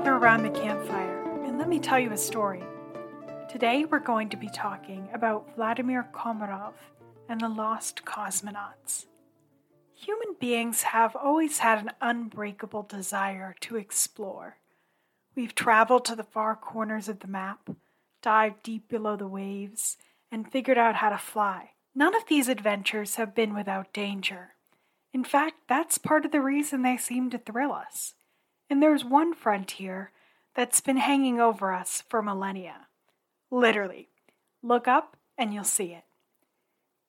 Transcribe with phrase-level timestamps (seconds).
[0.00, 2.62] Gather around the campfire and let me tell you a story.
[3.50, 6.72] Today we're going to be talking about Vladimir Komarov
[7.28, 9.04] and the lost cosmonauts.
[9.92, 14.56] Human beings have always had an unbreakable desire to explore.
[15.34, 17.68] We've traveled to the far corners of the map,
[18.22, 19.98] dived deep below the waves,
[20.32, 21.72] and figured out how to fly.
[21.94, 24.54] None of these adventures have been without danger.
[25.12, 28.14] In fact, that's part of the reason they seem to thrill us.
[28.70, 30.12] And there's one frontier
[30.54, 32.86] that's been hanging over us for millennia.
[33.50, 34.08] Literally,
[34.62, 36.04] look up and you'll see it.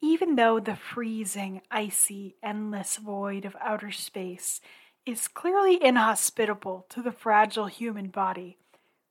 [0.02, 4.60] Even though the freezing, icy, endless void of outer space
[5.06, 8.58] is clearly inhospitable to the fragile human body,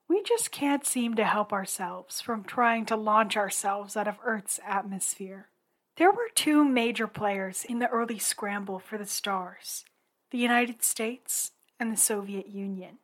[0.08, 4.58] we just can't seem to help ourselves from trying to launch ourselves out of Earth's
[4.66, 5.46] atmosphere.
[5.96, 9.84] There were two major players in the early scramble for the stars
[10.32, 12.98] the United States and the Soviet Union.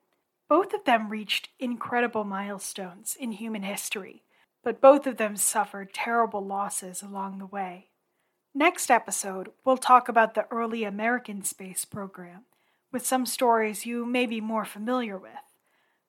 [0.48, 4.22] Both of them reached incredible milestones in human history,
[4.62, 7.88] but both of them suffered terrible losses along the way.
[8.54, 12.44] Next episode, we'll talk about the early American space program,
[12.92, 15.32] with some stories you may be more familiar with.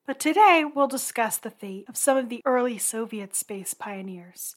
[0.06, 4.56] But today, we'll discuss the fate of some of the early Soviet space pioneers,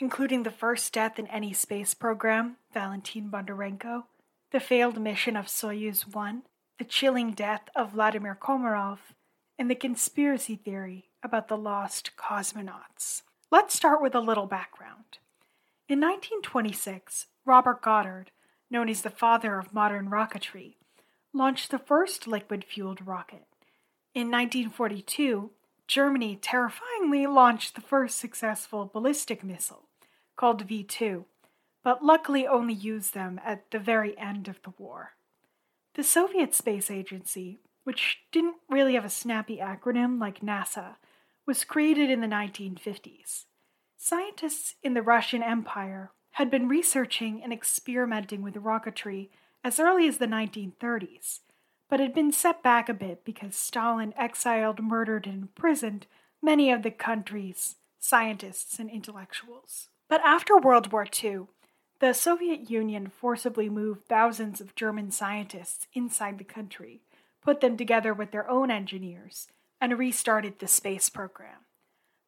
[0.00, 4.04] including the first death in any space program, Valentin Bondarenko,
[4.50, 6.42] the failed mission of Soyuz 1,
[6.78, 8.98] the chilling death of Vladimir Komarov,
[9.58, 13.22] and the conspiracy theory about the lost cosmonauts.
[13.50, 15.18] Let's start with a little background.
[15.88, 18.30] In 1926, Robert Goddard,
[18.70, 20.74] known as the father of modern rocketry,
[21.32, 23.46] launched the first liquid fueled rocket.
[24.14, 25.50] In 1942,
[25.88, 29.88] Germany terrifyingly launched the first successful ballistic missile,
[30.36, 31.24] called V 2,
[31.82, 35.14] but luckily only used them at the very end of the war.
[35.98, 40.94] The Soviet Space Agency, which didn't really have a snappy acronym like NASA,
[41.44, 43.46] was created in the 1950s.
[43.96, 49.30] Scientists in the Russian Empire had been researching and experimenting with rocketry
[49.64, 51.40] as early as the 1930s,
[51.90, 56.06] but had been set back a bit because Stalin exiled, murdered, and imprisoned
[56.40, 59.88] many of the country's scientists and intellectuals.
[60.08, 61.48] But after World War II,
[62.00, 67.00] the Soviet Union forcibly moved thousands of German scientists inside the country,
[67.42, 69.48] put them together with their own engineers,
[69.80, 71.64] and restarted the space program.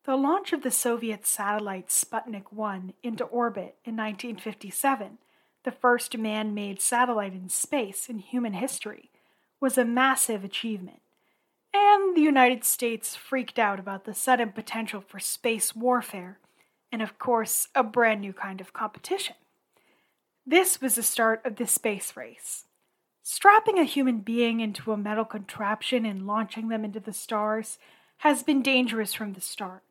[0.05, 5.19] The launch of the Soviet satellite Sputnik 1 into orbit in 1957,
[5.63, 9.11] the first man made satellite in space in human history,
[9.61, 11.03] was a massive achievement.
[11.73, 16.39] And the United States freaked out about the sudden potential for space warfare,
[16.91, 19.37] and of course, a brand new kind of competition.
[20.47, 22.65] This was the start of the space race.
[23.23, 27.78] Strapping a human being into a metal contraption and launching them into the stars
[28.19, 29.83] has been dangerous from the start,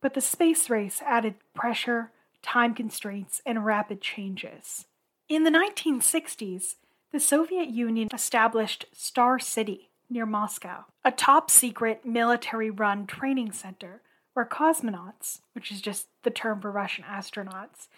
[0.00, 2.12] but the space race added pressure,
[2.42, 4.86] time constraints, and rapid changes.
[5.28, 6.76] In the 1960s,
[7.12, 14.02] the Soviet Union established Star City near Moscow, a top secret military run training center
[14.34, 17.88] where cosmonauts, which is just the term for Russian astronauts,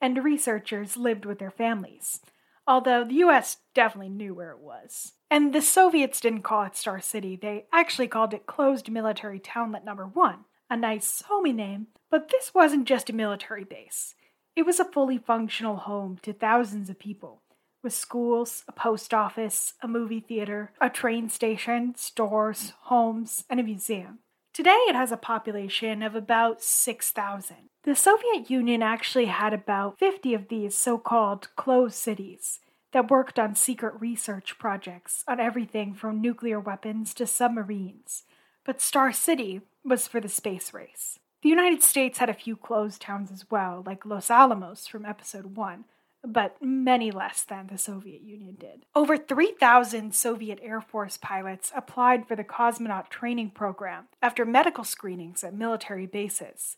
[0.00, 2.20] and researchers lived with their families,
[2.66, 5.12] although the US definitely knew where it was.
[5.30, 9.84] And the Soviets didn't call it Star City, they actually called it Closed Military Townlet
[9.84, 14.14] Number 1, a nice, homey name, but this wasn't just a military base.
[14.56, 17.42] It was a fully functional home to thousands of people,
[17.82, 23.62] with schools, a post office, a movie theater, a train station, stores, homes, and a
[23.62, 24.18] museum.
[24.52, 27.56] Today it has a population of about 6,000.
[27.88, 32.60] The Soviet Union actually had about 50 of these so called closed cities
[32.92, 38.24] that worked on secret research projects on everything from nuclear weapons to submarines.
[38.62, 41.18] But Star City was for the space race.
[41.40, 45.56] The United States had a few closed towns as well, like Los Alamos from episode
[45.56, 45.86] 1,
[46.22, 48.84] but many less than the Soviet Union did.
[48.94, 55.42] Over 3,000 Soviet Air Force pilots applied for the cosmonaut training program after medical screenings
[55.42, 56.76] at military bases.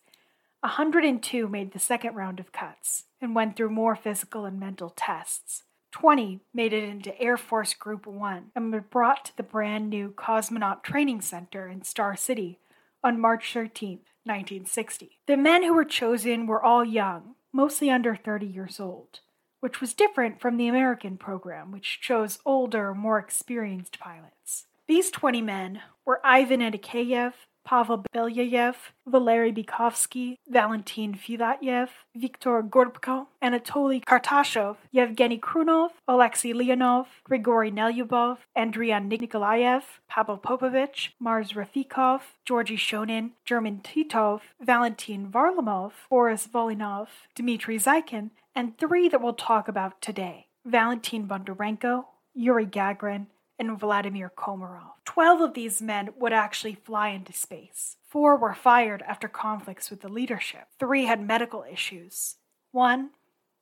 [0.61, 5.65] 102 made the second round of cuts and went through more physical and mental tests.
[5.93, 10.11] 20 made it into Air Force Group 1 and were brought to the brand new
[10.11, 12.59] Cosmonaut Training Center in Star City
[13.03, 15.19] on March 13, 1960.
[15.27, 19.21] The men who were chosen were all young, mostly under 30 years old
[19.61, 24.67] which was different from the American program, which chose older, more experienced pilots.
[24.89, 27.35] These 20 men were Ivan Anikeyev,
[27.65, 28.75] Pavel Belyayev,
[29.07, 39.11] Valery Bykovsky, Valentin Filatyev, Viktor Gorbko, Anatoly Kartashov, Yevgeny Khrunov, Alexei Leonov, Grigory Nelyubov, Andrian
[39.11, 48.31] Nikolayev, Pavel Popovich, Mars Rafikov, Georgy Shonin, German Titov, Valentin Varlamov, Boris Volynov, Dmitry Zykin,
[48.55, 50.47] and three that we'll talk about today.
[50.67, 52.05] Valentin Bondarenko,
[52.35, 53.27] Yuri Gagarin,
[53.61, 54.93] and Vladimir Komarov.
[55.05, 57.97] Twelve of these men would actually fly into space.
[58.09, 60.67] Four were fired after conflicts with the leadership.
[60.81, 62.37] Three had medical issues.
[62.73, 63.11] One,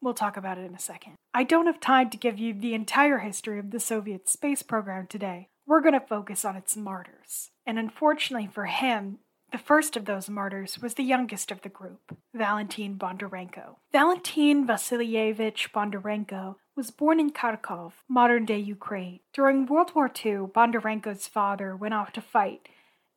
[0.00, 1.14] we'll talk about it in a second.
[1.34, 5.06] I don't have time to give you the entire history of the Soviet space program
[5.08, 5.48] today.
[5.66, 7.50] We're going to focus on its martyrs.
[7.66, 9.18] And unfortunately for him,
[9.50, 13.76] the first of those martyrs was the youngest of the group, Valentin Bondarenko.
[13.92, 19.19] Valentin Vasilyevich Bondarenko was born in Kharkov, modern day Ukraine.
[19.32, 22.69] During World War II, Bondarenko's father went off to fight,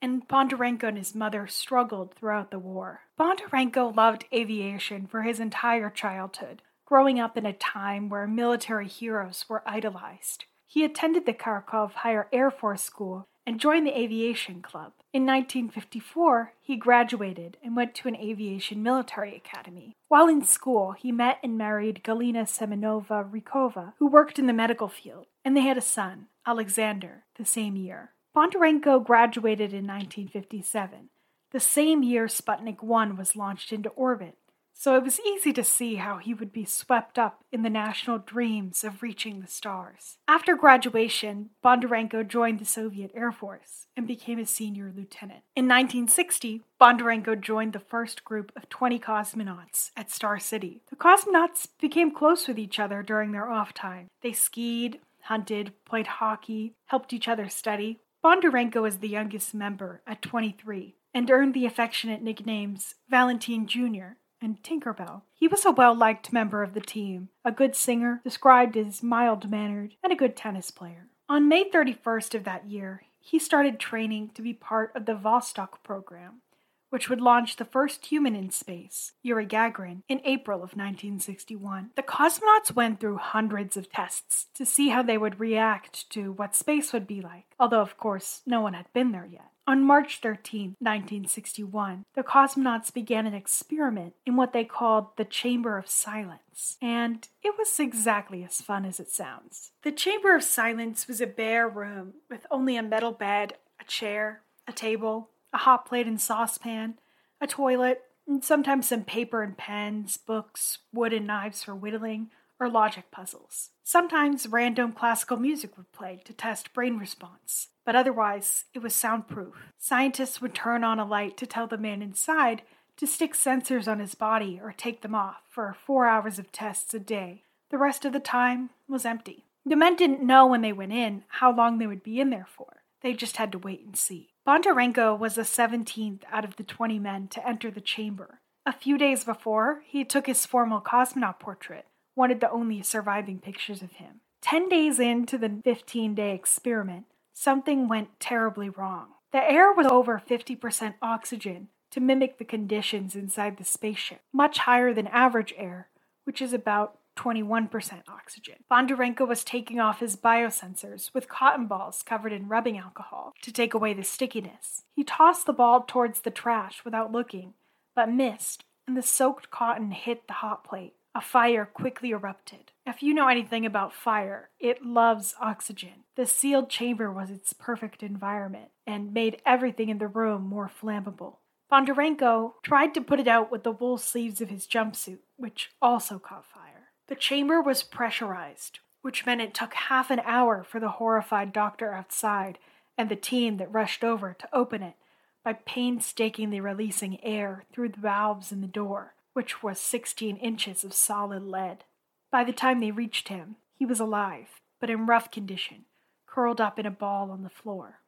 [0.02, 3.02] and Bondarenko and his mother struggled throughout the war.
[3.20, 9.46] Bondarenko loved aviation for his entire childhood, growing up in a time where military heroes
[9.48, 10.46] were idolized.
[10.66, 14.94] He attended the Kharkov Higher Air Force School and joined the Aviation Club.
[15.12, 19.98] In 1954, he graduated and went to an aviation military academy.
[20.08, 24.88] While in school, he met and married Galina Semenova Rykova, who worked in the medical
[24.88, 28.12] field, and they had a son, Alexander, the same year.
[28.34, 31.10] Bondarenko graduated in 1957,
[31.52, 34.38] the same year Sputnik 1 was launched into orbit
[34.82, 38.18] so it was easy to see how he would be swept up in the national
[38.18, 40.18] dreams of reaching the stars.
[40.28, 45.42] After graduation, Bondarenko joined the Soviet Air Force and became a senior lieutenant.
[45.56, 50.82] In 1960, Bondarenko joined the first group of 20 cosmonauts at Star City.
[50.90, 54.08] The cosmonauts became close with each other during their off time.
[54.24, 58.00] They skied, hunted, played hockey, helped each other study.
[58.26, 64.62] Bondarenko is the youngest member at 23 and earned the affectionate nicknames Valentin Jr and
[64.64, 65.22] Tinkerbell.
[65.34, 69.50] He was a well liked member of the team, a good singer, described as mild
[69.50, 71.08] mannered, and a good tennis player.
[71.30, 75.84] On May 31st of that year, he started training to be part of the Vostok
[75.84, 76.42] program,
[76.90, 81.92] which would launch the first human in space, Yuri Gagarin, in April of 1961.
[81.96, 86.56] The cosmonauts went through hundreds of tests to see how they would react to what
[86.56, 89.51] space would be like, although, of course, no one had been there yet.
[89.68, 95.78] On March 13, 1961, the cosmonauts began an experiment in what they called the Chamber
[95.78, 99.72] of Silence, and it was exactly as fun as it sounds.
[99.84, 104.42] The Chamber of Silence was a bare room with only a metal bed, a chair,
[104.68, 106.96] a table, a hot plate and saucepan,
[107.40, 112.32] a toilet, and sometimes some paper and pens, books, wood and knives for whittling,
[112.62, 113.72] or logic puzzles.
[113.84, 119.56] Sometimes random classical music would play to test brain response, but otherwise it was soundproof.
[119.80, 122.62] Scientists would turn on a light to tell the man inside
[122.98, 126.94] to stick sensors on his body or take them off for four hours of tests
[126.94, 127.42] a day.
[127.72, 129.46] The rest of the time was empty.
[129.66, 132.48] The men didn't know when they went in how long they would be in there
[132.48, 132.84] for.
[133.02, 134.30] They just had to wait and see.
[134.46, 138.40] Bondarenko was the 17th out of the 20 men to enter the chamber.
[138.68, 141.86] A few days before, he took his formal cosmonaut portrait
[142.30, 144.20] of the only surviving pictures of him.
[144.42, 149.08] Ten days into the 15 day experiment, something went terribly wrong.
[149.32, 154.94] The air was over 50% oxygen to mimic the conditions inside the spaceship, much higher
[154.94, 155.88] than average air,
[156.26, 157.70] which is about 21%
[158.08, 158.56] oxygen.
[158.72, 163.74] Bondarenko was taking off his biosensors with cotton balls covered in rubbing alcohol to take
[163.74, 164.84] away the stickiness.
[164.96, 167.54] He tossed the ball towards the trash without looking,
[167.96, 170.94] but missed, and the soaked cotton hit the hot plate.
[171.14, 172.72] A fire quickly erupted.
[172.86, 176.06] If you know anything about fire, it loves oxygen.
[176.16, 181.38] The sealed chamber was its perfect environment and made everything in the room more flammable.
[181.70, 186.18] Bondarenko tried to put it out with the wool sleeves of his jumpsuit, which also
[186.18, 186.92] caught fire.
[187.08, 191.94] The chamber was pressurized, which meant it took half an hour for the horrified doctor
[191.94, 192.58] outside
[192.98, 194.96] and the team that rushed over to open it
[195.44, 200.94] by painstakingly releasing air through the valves in the door which was 16 inches of
[200.94, 201.84] solid lead.
[202.32, 205.86] By the time they reached him, he was alive, but in rough condition,
[206.26, 208.00] curled up in a ball on the floor.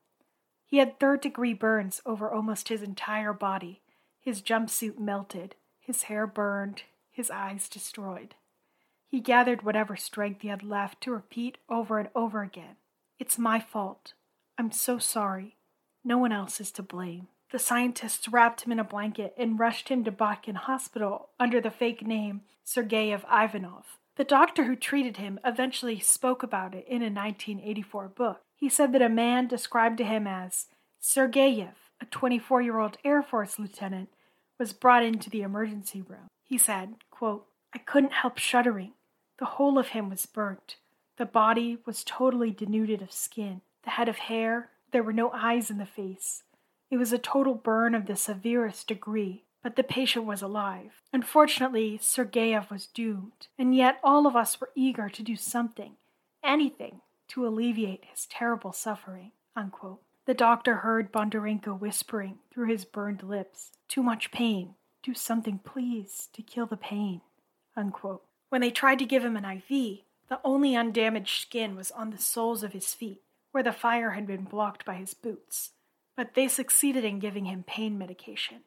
[0.65, 3.81] He had third degree burns over almost his entire body,
[4.19, 8.35] his jumpsuit melted, his hair burned, his eyes destroyed.
[9.07, 12.77] He gathered whatever strength he had left to repeat over and over again
[13.19, 14.13] It's my fault.
[14.57, 15.57] I'm so sorry.
[16.03, 17.27] No one else is to blame.
[17.53, 21.69] The scientists wrapped him in a blanket and rushed him to Botkin Hospital under the
[21.69, 23.99] fake name Sergeyev Ivanov.
[24.15, 28.41] The doctor who treated him eventually spoke about it in a 1984 book.
[28.55, 30.65] He said that a man described to him as
[30.99, 34.09] Sergeyev, a 24 year old Air Force lieutenant,
[34.57, 36.29] was brought into the emergency room.
[36.43, 38.93] He said, quote, I couldn't help shuddering.
[39.37, 40.77] The whole of him was burnt.
[41.17, 45.69] The body was totally denuded of skin, the head of hair, there were no eyes
[45.69, 46.41] in the face.
[46.93, 51.01] It was a total burn of the severest degree, but the patient was alive.
[51.11, 55.93] Unfortunately, Sergeyev was doomed, and yet all of us were eager to do something,
[56.43, 59.31] anything, to alleviate his terrible suffering.
[59.55, 60.03] Unquote.
[60.25, 64.75] The doctor heard Bondarenko whispering through his burned lips, Too much pain.
[65.01, 67.21] Do something, please, to kill the pain.
[67.75, 68.23] Unquote.
[68.49, 72.19] When they tried to give him an IV, the only undamaged skin was on the
[72.19, 75.71] soles of his feet, where the fire had been blocked by his boots.
[76.15, 78.61] But they succeeded in giving him pain medication,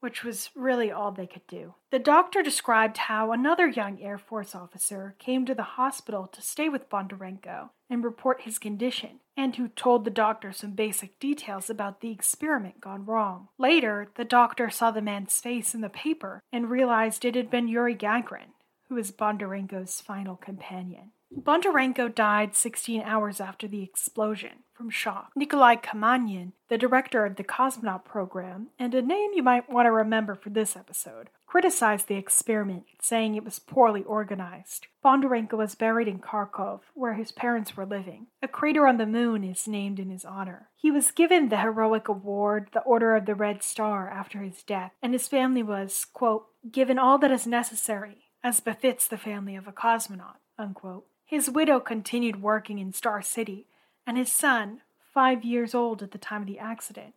[0.00, 1.74] which was really all they could do.
[1.90, 6.68] The doctor described how another young Air Force officer came to the hospital to stay
[6.68, 12.00] with Bondarenko and report his condition, and who told the doctor some basic details about
[12.00, 13.48] the experiment gone wrong.
[13.58, 17.68] Later, the doctor saw the man's face in the paper and realized it had been
[17.68, 18.54] Yuri Gagarin,
[18.88, 21.12] who was Bondarenko's final companion.
[21.40, 25.30] Bondarenko died 16 hours after the explosion from shock.
[25.34, 29.92] Nikolai Kamanin, the director of the cosmonaut program, and a name you might want to
[29.92, 34.86] remember for this episode, criticized the experiment, saying it was poorly organized.
[35.04, 38.28] Bondarenko was buried in Kharkov, where his parents were living.
[38.42, 40.68] A crater on the moon is named in his honor.
[40.76, 44.92] He was given the heroic award, the Order of the Red Star, after his death,
[45.02, 49.68] and his family was, quote, given all that is necessary, as befits the family of
[49.68, 51.06] a cosmonaut, unquote.
[51.32, 53.66] His widow continued working in Star City,
[54.06, 54.82] and his son,
[55.14, 57.14] five years old at the time of the accident,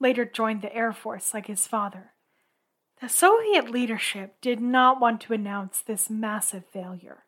[0.00, 2.12] later joined the Air Force like his father.
[3.02, 7.24] The Soviet leadership did not want to announce this massive failure,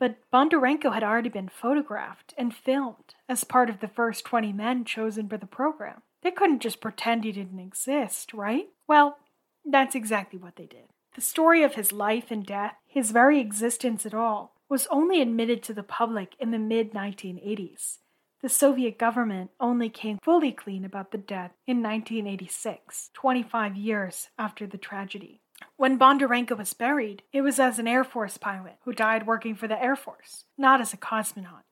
[0.00, 4.84] but Bondarenko had already been photographed and filmed as part of the first 20 men
[4.84, 6.02] chosen for the program.
[6.24, 8.70] They couldn't just pretend he didn't exist, right?
[8.88, 9.18] Well,
[9.64, 10.88] that's exactly what they did.
[11.14, 15.62] The story of his life and death, his very existence at all, was only admitted
[15.64, 17.98] to the public in the mid 1980s.
[18.40, 24.66] The Soviet government only came fully clean about the death in 1986, 25 years after
[24.66, 25.42] the tragedy.
[25.76, 29.68] When Bondarenko was buried, it was as an Air Force pilot who died working for
[29.68, 31.64] the Air Force, not as a cosmonaut.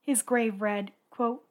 [0.00, 1.42] His grave read, quote,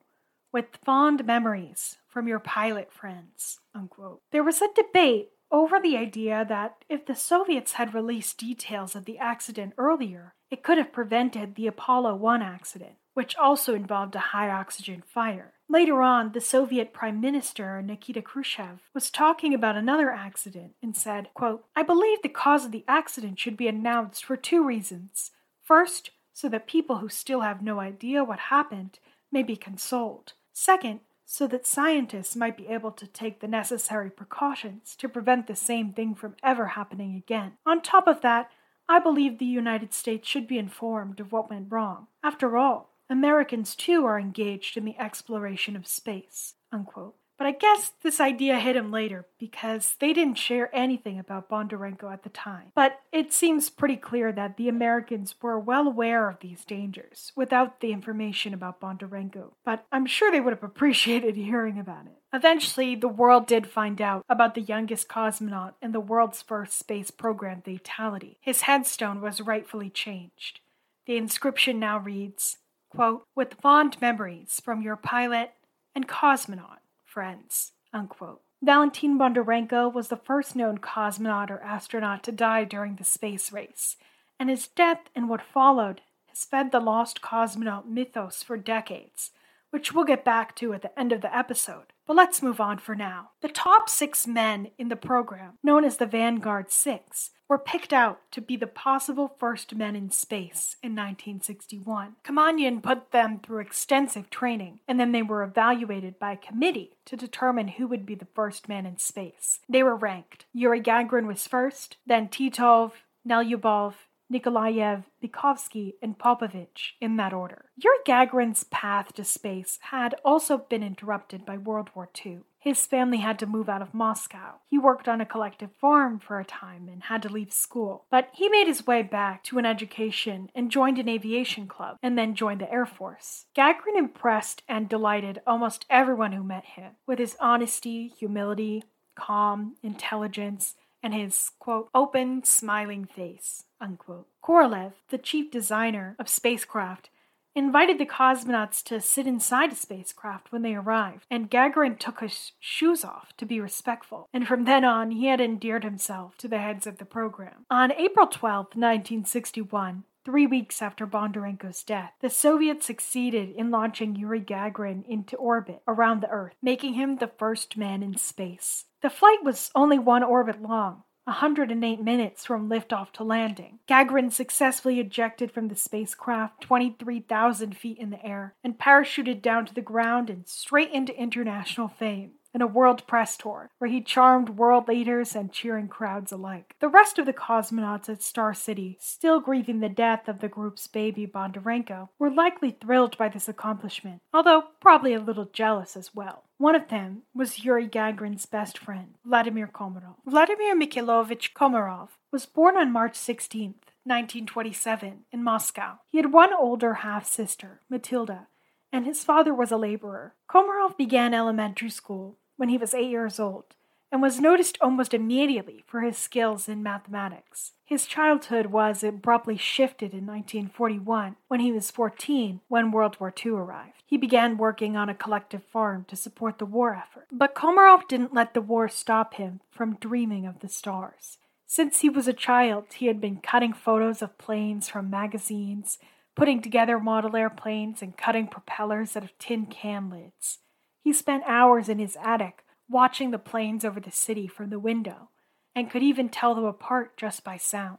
[0.52, 3.60] with fond memories from your pilot friends.
[3.76, 4.22] Unquote.
[4.32, 9.06] There was a debate over the idea that if the Soviets had released details of
[9.06, 14.20] the accident earlier, it could have prevented the Apollo 1 accident, which also involved a
[14.20, 15.54] high oxygen fire.
[15.68, 21.30] Later on, the Soviet Prime Minister Nikita Khrushchev was talking about another accident and said,
[21.34, 25.32] quote, I believe the cause of the accident should be announced for two reasons.
[25.60, 29.00] First, so that people who still have no idea what happened
[29.32, 30.34] may be consoled.
[30.54, 35.56] Second, so that scientists might be able to take the necessary precautions to prevent the
[35.56, 37.54] same thing from ever happening again.
[37.66, 38.52] On top of that,
[38.94, 42.10] I believe the United States should be informed of what went wrong.
[42.24, 46.54] After all, Americans too are engaged in the exploration of space.
[46.72, 47.16] Unquote.
[47.38, 52.12] But I guess this idea hit him later because they didn't share anything about Bondarenko
[52.12, 52.72] at the time.
[52.76, 57.80] But it seems pretty clear that the Americans were well aware of these dangers without
[57.80, 59.52] the information about Bondarenko.
[59.66, 62.14] But I'm sure they would have appreciated hearing about it.
[62.32, 67.12] Eventually, the world did find out about the youngest cosmonaut in the world's first space
[67.12, 68.38] program fatality.
[68.42, 70.60] His headstone was rightfully changed.
[71.06, 72.58] The inscription now reads,
[72.90, 75.52] quote, With fond memories from your pilot
[75.94, 76.80] and cosmonaut
[77.14, 77.74] friends.
[77.94, 78.42] Unquote.
[78.64, 83.98] Valentin Bondarenko was the first known cosmonaut or astronaut to die during the space race,
[84.40, 89.30] and his death and what followed has fed the lost cosmonaut mythos for decades,
[89.70, 91.93] which we'll get back to at the end of the episode.
[92.06, 93.32] But let's move on for now.
[93.42, 98.20] The top six men in the program, known as the Vanguard Six, were picked out
[98.32, 102.16] to be the possible first men in space in 1961.
[102.24, 107.16] Kamanin put them through extensive training, and then they were evaluated by a committee to
[107.16, 109.60] determine who would be the first man in space.
[109.70, 110.46] They were ranked.
[110.52, 112.92] Yuri Gagarin was first, then Titov,
[113.28, 113.94] Nelyubov,
[114.32, 117.66] Nikolaev, Bykovsky, and Popovich in that order.
[117.76, 122.40] Yuri Gagarin's path to space had also been interrupted by World War II.
[122.60, 124.62] His family had to move out of Moscow.
[124.68, 128.06] He worked on a collective farm for a time and had to leave school.
[128.10, 132.18] But he made his way back to an education and joined an aviation club, and
[132.18, 133.48] then joined the Air Force.
[133.54, 138.84] Gagarin impressed and delighted almost everyone who met him with his honesty, humility,
[139.16, 144.28] calm, intelligence, and his, quote, open, smiling face, unquote.
[144.44, 147.10] Korolev, the chief designer of spacecraft,
[147.56, 152.54] invited the cosmonauts to sit inside a spacecraft when they arrived, and Gagarin took his
[152.60, 156.58] shoes off to be respectful, and from then on he had endeared himself to the
[156.58, 157.66] heads of the program.
[157.70, 164.40] On April 12, 1961, Three weeks after Bondarenko's death, the Soviets succeeded in launching Yuri
[164.40, 168.86] Gagarin into orbit around the Earth, making him the first man in space.
[169.02, 173.80] The flight was only one orbit long, 108 minutes from liftoff to landing.
[173.86, 179.74] Gagarin successfully ejected from the spacecraft 23,000 feet in the air and parachuted down to
[179.74, 184.50] the ground and straight into international fame and a world press tour where he charmed
[184.50, 186.76] world leaders and cheering crowds alike.
[186.80, 190.88] The rest of the cosmonauts at Star City, still grieving the death of the group's
[190.88, 196.44] baby Bondarenko, were likely thrilled by this accomplishment, although probably a little jealous as well.
[196.58, 200.16] One of them was Yuri Gagarin's best friend, Vladimir Komarov.
[200.26, 206.00] Vladimir Mikhailovich Komarov was born on March 16, 1927, in Moscow.
[206.10, 208.48] He had one older half sister, Matilda,
[208.92, 210.36] and his father was a laborer.
[210.50, 213.66] Komarov began elementary school when he was eight years old
[214.10, 217.74] and was noticed almost immediately for his skills in mathematics.
[217.84, 223.52] His childhood was abruptly shifted in 1941 when he was 14 when World War II
[223.52, 224.02] arrived.
[224.06, 227.28] He began working on a collective farm to support the war effort.
[227.34, 231.40] But Komarov didn't let the war stop him from dreaming of the stars.
[231.66, 235.98] Since he was a child, he had been cutting photos of planes from magazines,
[236.34, 240.60] putting together model airplanes, and cutting propellers out of tin can lids.
[241.04, 245.30] He spent hours in his attic watching the planes over the city from the window
[245.76, 247.98] and could even tell them apart just by sound.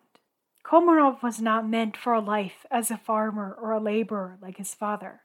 [0.65, 4.75] Komarov was not meant for a life as a farmer or a laborer like his
[4.75, 5.21] father.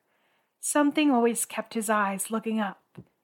[0.60, 2.82] Something always kept his eyes looking up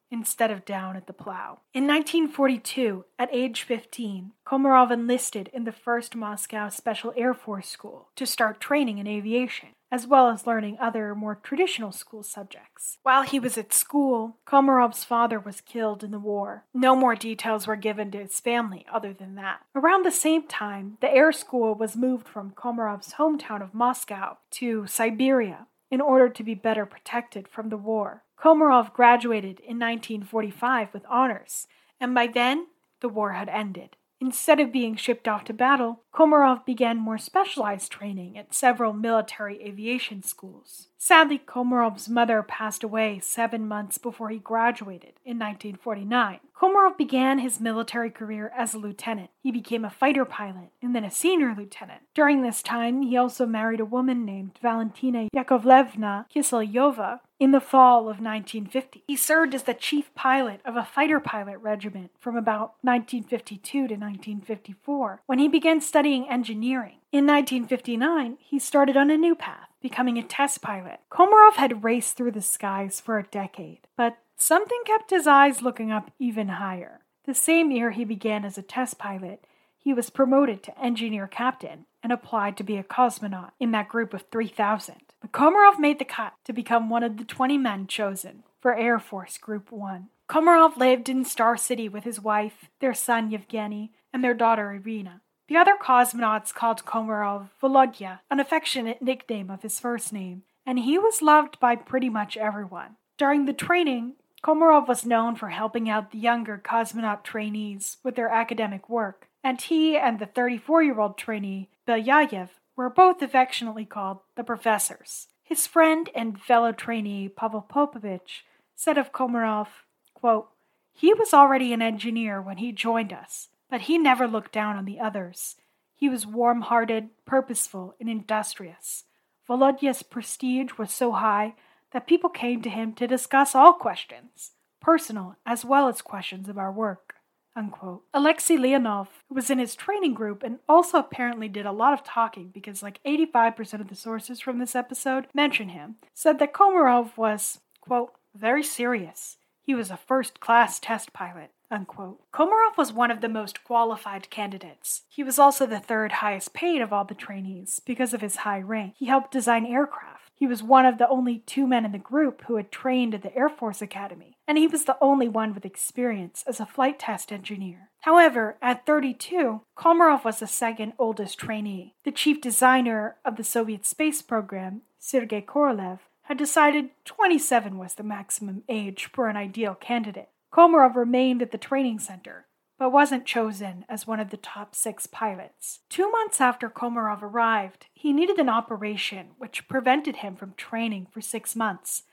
[0.10, 1.60] instead of down at the plow.
[1.74, 8.10] In 1942, at age 15, Komarov enlisted in the 1st Moscow Special Air Force School
[8.16, 12.98] to start training in aviation as well as learning other more traditional school subjects.
[13.04, 16.66] While he was at school, Komarov's father was killed in the war.
[16.74, 19.62] No more details were given to his family other than that.
[19.76, 24.86] Around the same time, the air school was moved from Komarov's hometown of Moscow to
[24.88, 28.24] Siberia in order to be better protected from the war.
[28.38, 31.68] Komarov graduated in 1945 with honors,
[32.00, 32.68] and by then,
[33.02, 33.96] the war had ended.
[34.20, 39.62] Instead of being shipped off to battle, Komarov began more specialized training at several military
[39.62, 40.88] aviation schools.
[40.98, 46.40] Sadly, Komarov's mother passed away seven months before he graduated in 1949.
[46.58, 49.30] Komarov began his military career as a lieutenant.
[49.44, 52.04] He became a fighter pilot and then a senior lieutenant.
[52.14, 58.02] During this time, he also married a woman named Valentina Yakovlevna Kiselyova in the fall
[58.02, 59.04] of 1950.
[59.08, 63.82] He served as the chief pilot of a fighter pilot regiment from about 1952 to
[63.82, 67.00] 1954 when he began studying engineering.
[67.12, 71.00] In 1959, he started on a new path, becoming a test pilot.
[71.10, 75.92] Komarov had raced through the skies for a decade, but something kept his eyes looking
[75.92, 77.00] up even higher.
[77.26, 79.46] The same year he began as a test pilot,
[79.78, 84.14] he was promoted to engineer captain and applied to be a cosmonaut in that group
[84.14, 84.96] of 3,000.
[85.22, 89.00] But Komarov made the cut to become one of the 20 men chosen for Air
[89.00, 90.10] Force Group 1.
[90.28, 95.22] Komarov lived in Star City with his wife, their son Yevgeny, and their daughter Irina.
[95.48, 100.98] The other cosmonauts called Komarov Volodya, an affectionate nickname of his first name, and he
[100.98, 102.96] was loved by pretty much everyone.
[103.18, 108.30] During the training, Komarov was known for helping out the younger cosmonaut trainees with their
[108.30, 114.20] academic work, and he and the 34 year old trainee, Belyayev, were both affectionately called
[114.36, 115.28] the professors.
[115.44, 118.42] His friend and fellow trainee, Pavel Popovich,
[118.76, 119.68] said of Komarov,
[120.16, 120.50] quote,
[120.92, 124.86] He was already an engineer when he joined us, but he never looked down on
[124.86, 125.56] the others.
[125.96, 129.06] He was warm hearted, purposeful, and industrious.
[129.48, 131.56] Volodya's prestige was so high
[131.94, 134.52] that people came to him to discuss all questions,
[134.82, 137.16] personal as well as questions of our work.
[137.56, 138.04] Unquote.
[138.14, 142.04] Alexei Leonov, who was in his training group and also apparently did a lot of
[142.04, 147.16] talking because like 85% of the sources from this episode mention him, said that Komarov
[147.16, 149.38] was, quote, very serious.
[149.62, 151.52] He was a first class test pilot.
[151.72, 152.20] Unquote.
[152.32, 155.04] Komarov was one of the most qualified candidates.
[155.10, 158.62] He was also the third highest paid of all the trainees because of his high
[158.62, 158.94] rank.
[158.98, 162.44] He helped design aircraft he was one of the only two men in the group
[162.44, 165.66] who had trained at the Air Force Academy, and he was the only one with
[165.66, 167.90] experience as a flight test engineer.
[168.02, 171.96] However, at 32, Komarov was the second oldest trainee.
[172.04, 178.04] The chief designer of the Soviet space program, Sergei Korolev, had decided 27 was the
[178.04, 180.30] maximum age for an ideal candidate.
[180.56, 182.46] Komarov remained at the training center,
[182.80, 185.82] but wasn't chosen as one of the top six pilots.
[185.90, 191.20] Two months after Komarov arrived, he needed an operation which prevented him from training for
[191.20, 192.04] six months.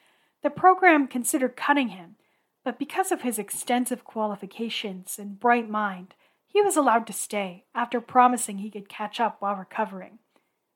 [0.42, 2.16] The program considered cutting him,
[2.64, 6.14] but because of his extensive qualifications and bright mind,
[6.48, 10.18] he was allowed to stay after promising he could catch up while recovering.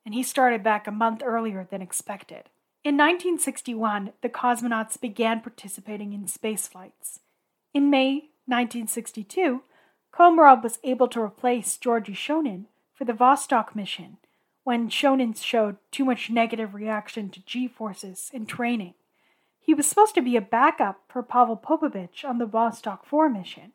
[0.05, 2.43] And he started back a month earlier than expected.
[2.85, 7.19] In 1961, the cosmonauts began participating in space flights.
[7.73, 9.61] In May 1962,
[10.13, 14.17] Komarov was able to replace Georgy Shonin for the Vostok mission
[14.63, 18.95] when Shonin showed too much negative reaction to G forces in training.
[19.59, 23.73] He was supposed to be a backup for Pavel Popovich on the Vostok 4 mission,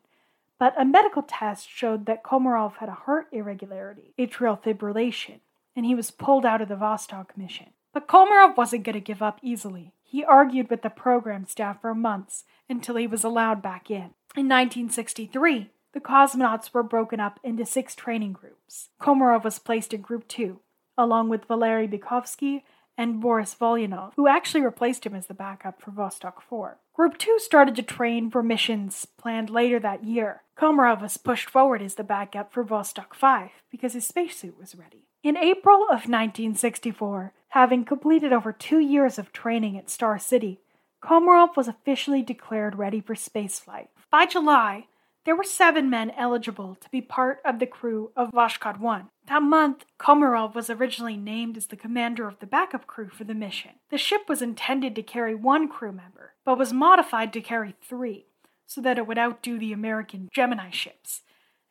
[0.59, 5.39] but a medical test showed that Komarov had a heart irregularity, atrial fibrillation,
[5.75, 7.67] and he was pulled out of the Vostok mission.
[7.93, 9.93] But Komarov wasn't going to give up easily.
[10.13, 14.13] He argued with the program staff for months until he was allowed back in.
[14.37, 18.89] In 1963, the cosmonauts were broken up into six training groups.
[19.01, 20.59] Komarov was placed in Group 2,
[20.99, 22.61] along with Valery Bykovsky
[22.95, 26.77] and Boris Volynov, who actually replaced him as the backup for Vostok 4.
[26.93, 30.43] Group 2 started to train for missions planned later that year.
[30.55, 35.07] Komarov was pushed forward as the backup for Vostok 5 because his spacesuit was ready.
[35.23, 40.59] In April of 1964, having completed over two years of training at Star City,
[41.03, 43.89] Komarov was officially declared ready for spaceflight.
[44.09, 44.87] By July,
[45.23, 49.07] there were seven men eligible to be part of the crew of Voskhod 1.
[49.27, 53.35] That month, Komarov was originally named as the commander of the backup crew for the
[53.35, 53.73] mission.
[53.91, 58.25] The ship was intended to carry one crew member, but was modified to carry three,
[58.65, 61.21] so that it would outdo the American Gemini ships.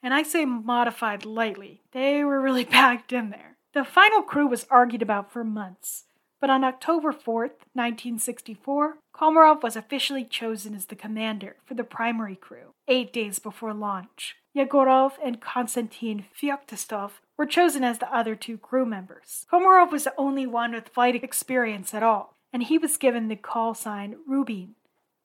[0.01, 3.57] And I say modified lightly, they were really packed in there.
[3.75, 6.05] The final crew was argued about for months,
[6.41, 12.37] but on October 4th, 1964, Komarov was officially chosen as the commander for the primary
[12.37, 14.37] crew, eight days before launch.
[14.55, 19.47] Yegorov and Konstantin Feoktistov were chosen as the other two crew members.
[19.51, 23.37] Komarov was the only one with flight experience at all, and he was given the
[23.37, 24.75] call sign Rubin,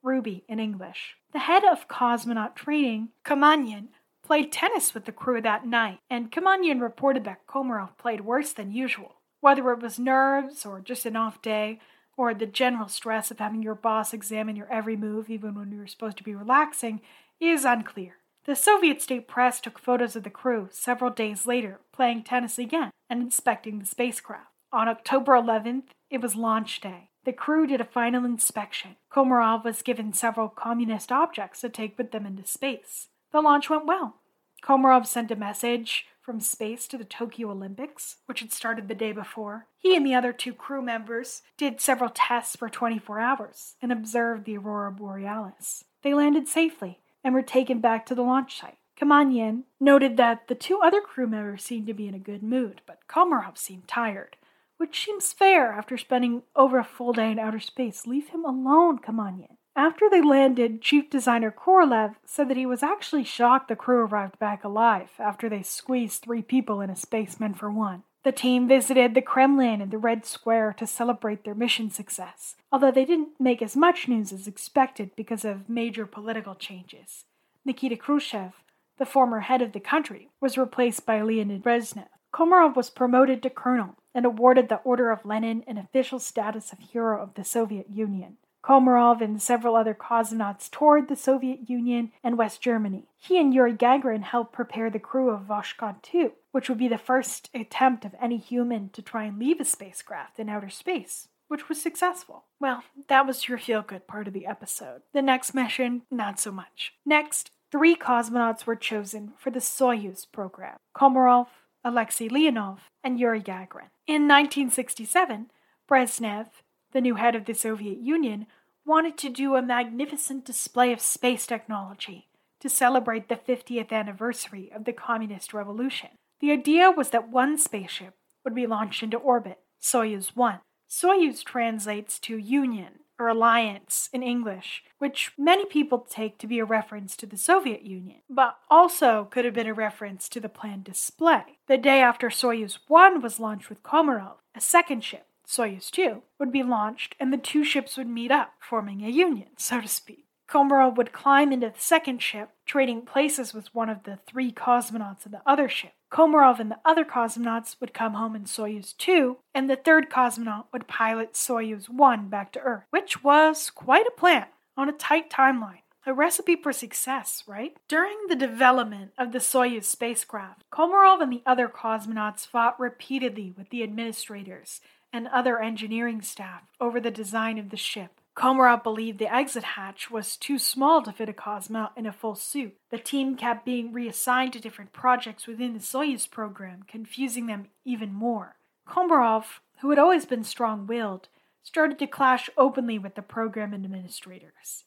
[0.01, 1.17] Ruby in English.
[1.33, 3.89] The head of cosmonaut training, Kamanin,
[4.27, 8.73] played tennis with the crew that night, and Kamanin reported that Komarov played worse than
[8.73, 9.15] usual.
[9.39, 11.79] Whether it was nerves or just an off day,
[12.17, 15.87] or the general stress of having your boss examine your every move even when you're
[15.87, 16.99] supposed to be relaxing,
[17.39, 18.15] is unclear.
[18.43, 22.91] The Soviet state press took photos of the crew several days later playing tennis again
[23.09, 24.51] and inspecting the spacecraft.
[24.73, 27.11] On October 11th, it was launch day.
[27.23, 28.97] The crew did a final inspection.
[29.09, 33.07] Komarov was given several communist objects to take with them into space.
[33.31, 34.15] The launch went well.
[34.63, 39.11] Komarov sent a message from space to the Tokyo Olympics, which had started the day
[39.11, 39.67] before.
[39.77, 44.45] He and the other two crew members did several tests for 24 hours and observed
[44.45, 45.85] the aurora borealis.
[46.03, 48.77] They landed safely and were taken back to the launch site.
[48.99, 52.81] Kamanin noted that the two other crew members seemed to be in a good mood,
[52.87, 54.37] but Komarov seemed tired,
[54.77, 58.07] which seems fair after spending over a full day in outer space.
[58.07, 59.56] Leave him alone, Kamanin.
[59.77, 64.39] After they landed, chief designer Korolev said that he was actually shocked the crew arrived
[64.39, 68.01] back alive after they squeezed three people in a spaceman for one.
[68.23, 72.89] The team visited the Kremlin and the Red Square to celebrate their mission success, although
[72.89, 77.25] they didn't make as much news as expected because of major political changes.
[77.63, 78.53] Nikita Khrushchev,
[78.97, 82.07] the former head of the country, was replaced by Leonid Brezhnev.
[82.33, 86.79] Komarov was promoted to colonel and awarded the Order of Lenin and official status of
[86.79, 88.37] Hero of the Soviet Union.
[88.67, 93.07] Komarov and several other cosmonauts toured the Soviet Union and West Germany.
[93.15, 96.97] He and Yuri Gagarin helped prepare the crew of Voskhod 2, which would be the
[96.97, 101.69] first attempt of any human to try and leave a spacecraft in outer space, which
[101.69, 102.43] was successful.
[102.59, 105.03] Well, that was your feel good part of the episode.
[105.13, 106.91] The next mission, not so much.
[107.05, 111.47] Next, three cosmonauts were chosen for the Soyuz program Komarov,
[111.85, 113.91] Alexei Leonov, and Yuri Gagarin.
[114.05, 115.51] In 1967,
[115.89, 116.47] Brezhnev,
[116.91, 118.47] the new head of the Soviet Union,
[118.87, 122.29] wanted to do a magnificent display of space technology
[122.61, 126.09] to celebrate the 50th anniversary of the Communist Revolution.
[126.39, 130.59] The idea was that one spaceship would be launched into orbit, Soyuz 1.
[130.89, 136.65] Soyuz translates to Union or Alliance in English, which many people take to be a
[136.65, 140.83] reference to the Soviet Union, but also could have been a reference to the planned
[140.83, 141.57] display.
[141.67, 146.51] The day after Soyuz 1 was launched with Komarov, a second ship, Soyuz 2, would
[146.51, 150.25] be launched and the two ships would meet up, forming a union, so to speak.
[150.47, 155.25] Komarov would climb into the second ship, trading places with one of the three cosmonauts
[155.25, 155.91] in the other ship.
[156.09, 160.65] Komarov and the other cosmonauts would come home in Soyuz 2, and the third cosmonaut
[160.71, 164.45] would pilot Soyuz 1 back to Earth, which was quite a plan
[164.77, 165.81] on a tight timeline.
[166.05, 167.75] A recipe for success, right?
[167.89, 173.69] During the development of the Soyuz spacecraft, Komarov and the other cosmonauts fought repeatedly with
[173.71, 174.79] the administrators
[175.17, 178.21] and other engineering staff over the design of the ship.
[178.37, 182.35] Komarov believed the exit hatch was too small to fit a cosmonaut in a full
[182.35, 182.75] suit.
[182.91, 188.13] The team kept being reassigned to different projects within the Soyuz program, confusing them even
[188.13, 188.57] more.
[188.87, 191.29] Komarov, who had always been strong willed,
[191.63, 194.85] started to clash openly with the program administrators.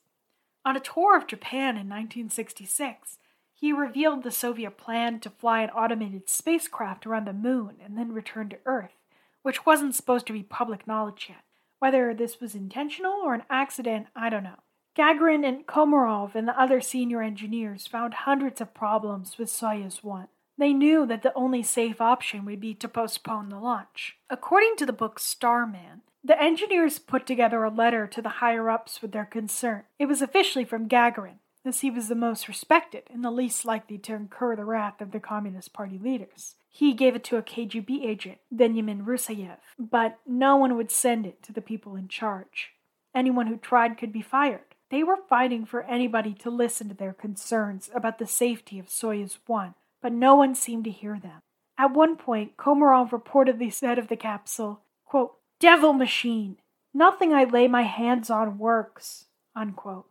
[0.65, 3.19] On a tour of Japan in 1966,
[3.53, 8.13] he revealed the Soviet plan to fly an automated spacecraft around the moon and then
[8.13, 8.95] return to Earth,
[9.43, 11.43] which wasn't supposed to be public knowledge yet.
[11.79, 14.61] Whether this was intentional or an accident, I don't know.
[14.97, 20.29] Gagarin and Komarov and the other senior engineers found hundreds of problems with Soyuz 1.
[20.59, 24.19] They knew that the only safe option would be to postpone the launch.
[24.29, 29.01] According to the book Starman, the engineers put together a letter to the higher ups
[29.01, 29.85] with their concern.
[29.99, 33.99] It was officially from Gagarin, as he was the most respected and the least likely
[33.99, 36.57] to incur the wrath of the Communist Party leaders.
[36.69, 41.43] He gave it to a KGB agent, Benjamin Rusayev, but no one would send it
[41.43, 42.71] to the people in charge.
[43.15, 44.61] Anyone who tried could be fired.
[44.91, 49.39] They were fighting for anybody to listen to their concerns about the safety of Soyuz
[49.47, 51.41] 1, but no one seemed to hear them.
[51.79, 56.57] At one point, Komarov reportedly said of the capsule, quote, Devil machine!
[56.93, 59.27] Nothing I lay my hands on works.
[59.55, 60.10] Unquote.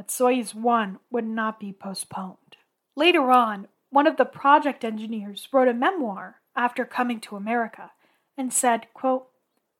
[0.00, 2.56] But Soyuz 1 would not be postponed.
[2.96, 7.90] Later on, one of the project engineers wrote a memoir after coming to America
[8.34, 9.26] and said, quote,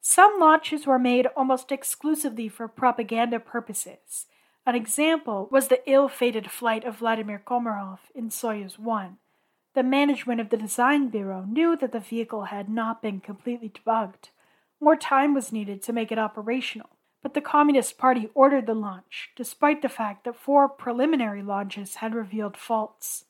[0.02, 4.26] Some launches were made almost exclusively for propaganda purposes.
[4.66, 9.16] An example was the ill fated flight of Vladimir Komarov in Soyuz 1.
[9.72, 14.28] The management of the design bureau knew that the vehicle had not been completely debugged.
[14.82, 16.90] More time was needed to make it operational,
[17.22, 22.14] but the Communist Party ordered the launch, despite the fact that four preliminary launches had
[22.14, 23.24] revealed faults.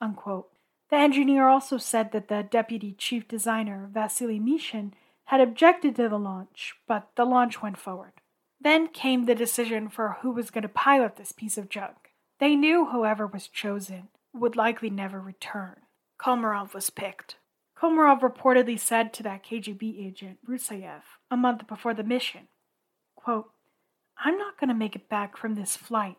[0.00, 0.48] Unquote.
[0.90, 4.92] The engineer also said that the deputy chief designer, Vasily Mishin,
[5.26, 8.12] had objected to the launch, but the launch went forward.
[8.60, 12.10] Then came the decision for who was going to pilot this piece of junk.
[12.38, 15.76] They knew whoever was chosen would likely never return.
[16.20, 17.36] Komarov was picked.
[17.76, 22.48] Komarov reportedly said to that KGB agent, Rusayev, a month before the mission,
[23.22, 23.50] quote,
[24.24, 26.16] I'm not going to make it back from this flight.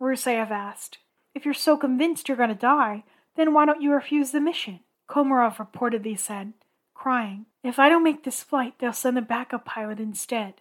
[0.00, 0.98] Rusayev asked,
[1.34, 3.04] If you're so convinced you're going to die,
[3.36, 4.80] then why don't you refuse the mission?
[5.08, 6.52] Komarov reportedly said,
[6.94, 10.54] crying, If I don't make this flight, they'll send a backup pilot instead.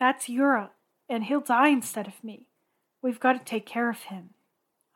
[0.00, 0.70] That's Yura,
[1.08, 2.46] and he'll die instead of me.
[3.02, 4.30] We've got to take care of him.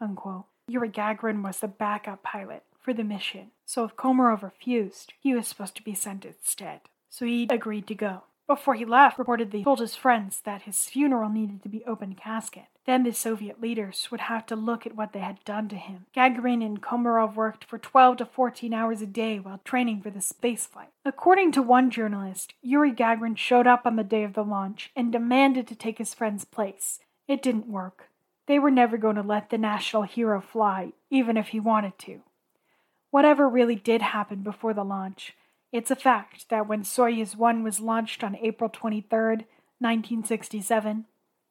[0.01, 0.47] Unquote.
[0.67, 5.49] Yuri Gagarin was the backup pilot for the mission, so if Komarov refused, he was
[5.49, 6.81] supposed to be sent instead.
[7.09, 8.23] So he agreed to go.
[8.51, 12.65] Before he left, reportedly told his friends that his funeral needed to be open casket.
[12.85, 16.07] Then the Soviet leaders would have to look at what they had done to him.
[16.17, 20.19] Gagarin and Komarov worked for 12 to 14 hours a day while training for the
[20.19, 20.89] spaceflight.
[21.05, 25.13] According to one journalist, Yuri Gagarin showed up on the day of the launch and
[25.13, 26.99] demanded to take his friend's place.
[27.29, 28.09] It didn't work.
[28.49, 32.23] They were never going to let the national hero fly, even if he wanted to.
[33.13, 35.35] Whatever really did happen before the launch,
[35.73, 39.47] it's a fact that when Soyuz 1 was launched on April 23,
[39.79, 41.07] 1967,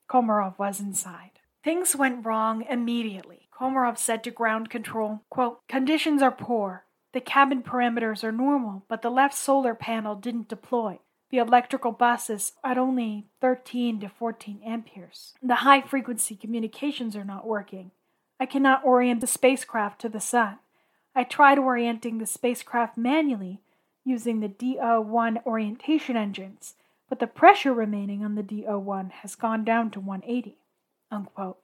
[0.09, 1.31] Komarov was inside.
[1.63, 3.49] Things went wrong immediately.
[3.53, 6.85] Komarov said to ground control, quote, Conditions are poor.
[7.13, 10.99] The cabin parameters are normal, but the left solar panel didn't deploy.
[11.31, 15.33] The electrical bus is at only 13 to 14 amperes.
[15.43, 17.91] The high frequency communications are not working.
[18.39, 20.59] I cannot orient the spacecraft to the sun.
[21.15, 23.61] I tried orienting the spacecraft manually
[24.03, 26.75] using the DO 1 orientation engines,
[27.09, 30.57] but the pressure remaining on the DO1 has gone down to 180,
[31.11, 31.57] unquote,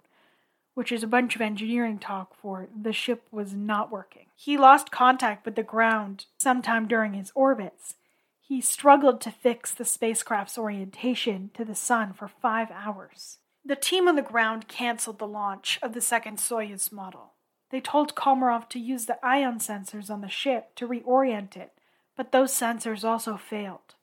[0.74, 4.26] which is a bunch of engineering talk for the ship was not working.
[4.36, 7.94] He lost contact with the ground sometime during his orbits.
[8.42, 13.38] He struggled to fix the spacecraft's orientation to the sun for five hours.
[13.64, 17.34] The team on the ground canceled the launch of the second Soyuz model.
[17.72, 21.72] They told Komarov to use the ion sensors on the ship to reorient it,
[22.16, 23.96] but those sensors also failed.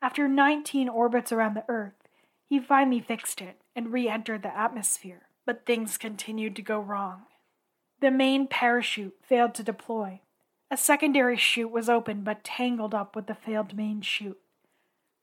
[0.00, 2.08] After 19 orbits around the Earth,
[2.48, 7.22] he finally fixed it and re entered the atmosphere, but things continued to go wrong.
[8.00, 10.20] The main parachute failed to deploy.
[10.70, 14.38] A secondary chute was open but tangled up with the failed main chute.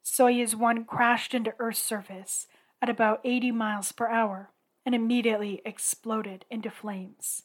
[0.04, 2.48] Soyuz 1 crashed into Earth's surface
[2.82, 4.52] at about 80 miles per hour
[4.86, 7.44] and immediately exploded into flames.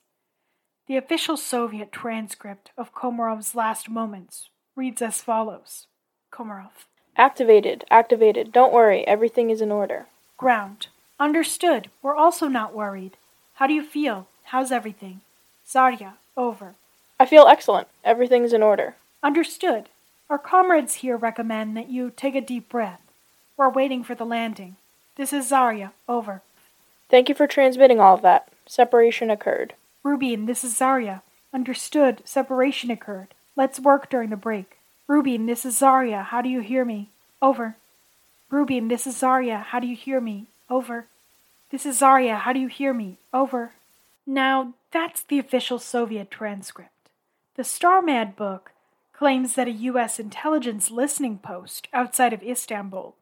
[0.86, 4.50] The official Soviet transcript of Komarov's last moments
[4.80, 5.86] reads as follows
[6.32, 6.86] Komarov.
[7.14, 8.50] Activated, activated.
[8.50, 10.06] Don't worry, everything is in order.
[10.38, 10.86] Ground.
[11.18, 11.90] Understood.
[12.00, 13.18] We're also not worried.
[13.56, 14.26] How do you feel?
[14.44, 15.20] How's everything?
[15.68, 16.76] Zarya, over.
[17.18, 17.88] I feel excellent.
[18.04, 18.94] Everything's in order.
[19.22, 19.90] Understood.
[20.30, 23.02] Our comrades here recommend that you take a deep breath.
[23.58, 24.76] We're waiting for the landing.
[25.16, 26.40] This is Zarya, over.
[27.10, 28.48] Thank you for transmitting all of that.
[28.64, 29.74] Separation occurred.
[30.02, 31.20] Rubin, this is Zarya.
[31.52, 32.22] Understood.
[32.24, 33.34] Separation occurred.
[33.60, 34.78] Let's work during the break.
[35.06, 36.24] Rubin, this is Zarya.
[36.24, 37.10] How do you hear me?
[37.42, 37.76] Over.
[38.48, 39.62] Rubin, this is Zarya.
[39.64, 40.46] How do you hear me?
[40.70, 41.08] Over.
[41.70, 42.38] This is Zarya.
[42.38, 43.18] How do you hear me?
[43.34, 43.72] Over.
[44.26, 47.10] Now, that's the official Soviet transcript.
[47.56, 48.70] The Starman book
[49.12, 50.18] claims that a U.S.
[50.18, 53.14] intelligence listening post outside of Istanbul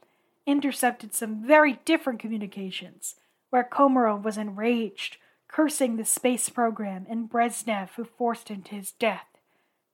[0.46, 3.16] intercepted some very different communications,
[3.50, 5.16] where Komarov was enraged,
[5.48, 9.26] cursing the space program and Brezhnev, who forced him to his death.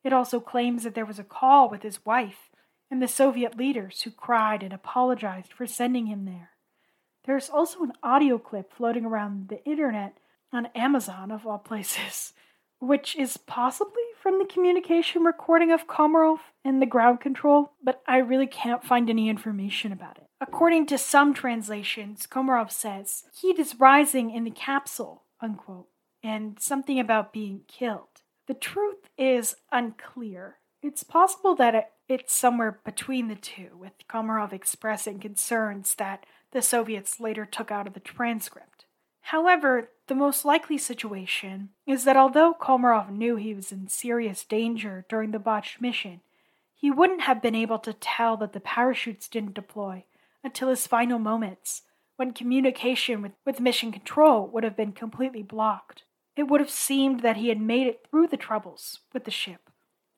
[0.04, 2.50] It also claims that there was a call with his wife
[2.90, 6.50] and the Soviet leaders who cried and apologized for sending him there.
[7.24, 10.18] There's also an audio clip floating around the internet
[10.52, 12.34] on Amazon, of all places,
[12.78, 18.18] which is possibly from the communication recording of Komarov and the ground control, but I
[18.18, 20.24] really can't find any information about it.
[20.40, 25.88] According to some translations, Komarov says, Heat is rising in the capsule, unquote,
[26.22, 28.13] and something about being killed.
[28.46, 30.56] The truth is unclear.
[30.82, 36.60] It's possible that it, it's somewhere between the two, with Komarov expressing concerns that the
[36.60, 38.84] Soviets later took out of the transcript.
[39.22, 45.06] However, the most likely situation is that although Komarov knew he was in serious danger
[45.08, 46.20] during the botched mission,
[46.74, 50.04] he wouldn't have been able to tell that the parachutes didn't deploy
[50.44, 51.82] until his final moments,
[52.16, 56.04] when communication with, with mission control would have been completely blocked.
[56.36, 59.70] It would have seemed that he had made it through the troubles with the ship,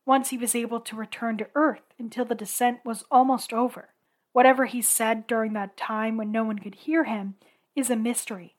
[0.07, 3.91] once he was able to return to Earth until the descent was almost over.
[4.33, 7.35] Whatever he said during that time when no one could hear him
[7.75, 8.55] is a mystery,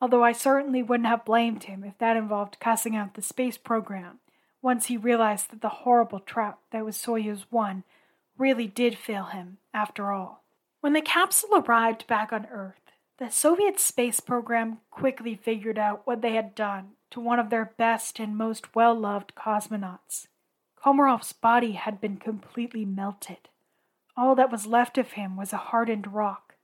[0.00, 4.20] although I certainly wouldn't have blamed him if that involved cussing out the space program
[4.60, 7.84] once he realized that the horrible trap that was Soyuz 1
[8.36, 10.44] really did fail him after all.
[10.80, 12.80] When the capsule arrived back on Earth,
[13.18, 17.72] the Soviet space program quickly figured out what they had done to one of their
[17.76, 20.26] best and most well loved cosmonauts.
[20.82, 23.48] Komarov's body had been completely melted.
[24.16, 26.54] All that was left of him was a hardened rock,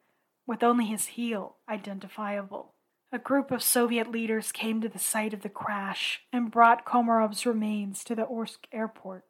[0.46, 2.74] with only his heel identifiable.
[3.12, 7.46] A group of Soviet leaders came to the site of the crash and brought Komarov's
[7.46, 9.24] remains to the Orsk airport.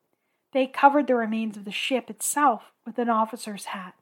[0.53, 3.95] They covered the remains of the ship itself with an officer's hat.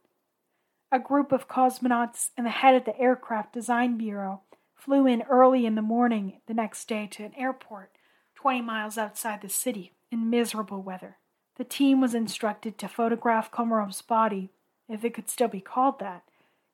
[0.91, 4.41] A group of cosmonauts and the head of the Aircraft Design Bureau
[4.83, 7.89] flew in early in the morning the next day to an airport
[8.35, 11.15] 20 miles outside the city in miserable weather.
[11.55, 14.49] The team was instructed to photograph Komarov's body,
[14.89, 16.23] if it could still be called that,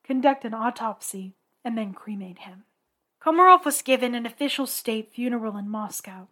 [0.04, 2.64] conduct an autopsy, and then cremate him.
[3.22, 6.30] Komarov was given an official state funeral in Moscow.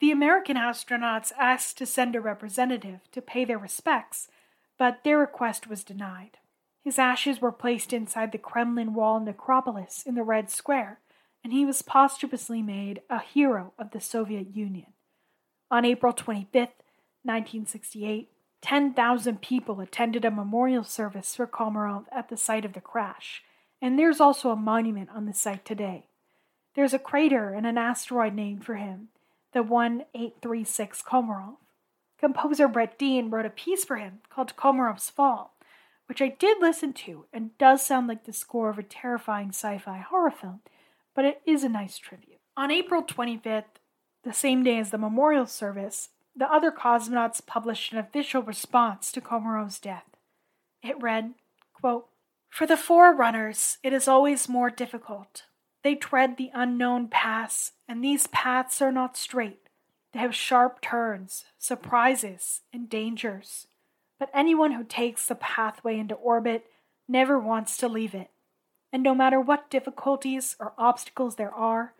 [0.00, 4.28] The American astronauts asked to send a representative to pay their respects,
[4.78, 6.38] but their request was denied.
[6.82, 11.00] His ashes were placed inside the Kremlin wall necropolis in the Red Square,
[11.48, 14.92] and he was posthumously made a hero of the Soviet Union.
[15.70, 16.52] On April 25,
[17.22, 18.28] 1968,
[18.60, 23.44] 10,000 people attended a memorial service for Komarov at the site of the crash,
[23.80, 26.08] and there's also a monument on the site today.
[26.74, 29.08] There's a crater and an asteroid named for him,
[29.54, 31.56] the 1836 Komarov.
[32.20, 35.56] Composer Brett Dean wrote a piece for him called Komarov's Fall,
[36.08, 39.78] which I did listen to and does sound like the score of a terrifying sci
[39.78, 40.60] fi horror film,
[41.18, 42.38] but it is a nice tribute.
[42.56, 43.64] On April 25th,
[44.22, 49.20] the same day as the memorial service, the other cosmonauts published an official response to
[49.20, 50.04] Komarov's death.
[50.80, 51.34] It read,
[51.74, 52.06] quote,
[52.48, 55.42] For the forerunners, it is always more difficult.
[55.82, 59.62] They tread the unknown paths, and these paths are not straight.
[60.12, 63.66] They have sharp turns, surprises, and dangers.
[64.20, 66.66] But anyone who takes the pathway into orbit
[67.08, 68.30] never wants to leave it.
[68.92, 71.94] And no matter what difficulties or obstacles there are,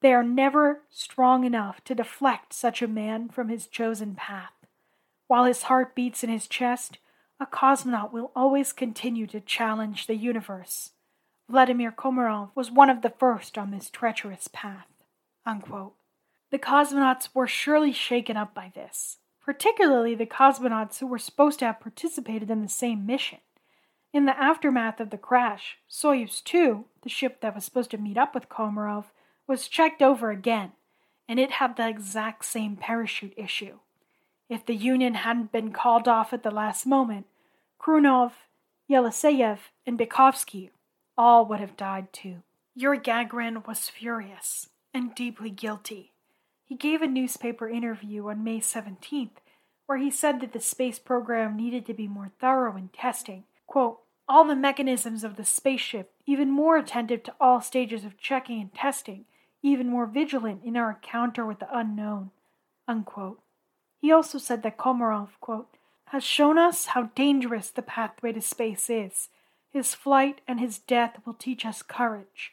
[0.00, 4.52] they are never strong enough to deflect such a man from his chosen path.
[5.28, 6.98] While his heart beats in his chest,
[7.38, 10.90] a cosmonaut will always continue to challenge the universe.
[11.48, 14.86] Vladimir Komarov was one of the first on this treacherous path.
[15.44, 15.94] Unquote.
[16.50, 21.66] The cosmonauts were surely shaken up by this, particularly the cosmonauts who were supposed to
[21.66, 23.38] have participated in the same mission.
[24.12, 28.18] In the aftermath of the crash, Soyuz 2, the ship that was supposed to meet
[28.18, 29.06] up with Komarov,
[29.46, 30.72] was checked over again,
[31.28, 33.78] and it had the exact same parachute issue.
[34.48, 37.26] If the Union hadn't been called off at the last moment,
[37.80, 38.32] Khrunov,
[38.90, 40.70] Yeliseyev, and Bykovsky
[41.16, 42.42] all would have died too.
[42.74, 44.68] Yuri Gagarin was furious.
[44.94, 46.12] and deeply guilty.
[46.64, 49.40] He gave a newspaper interview on May 17th
[49.86, 53.44] where he said that the space program needed to be more thorough in testing.
[53.72, 58.60] Quote, all the mechanisms of the spaceship, even more attentive to all stages of checking
[58.60, 59.24] and testing,
[59.62, 62.32] even more vigilant in our encounter with the unknown.
[62.86, 63.40] Unquote.
[63.98, 65.70] He also said that Komarov, quote,
[66.08, 69.30] has shown us how dangerous the pathway to space is.
[69.70, 72.52] His flight and his death will teach us courage.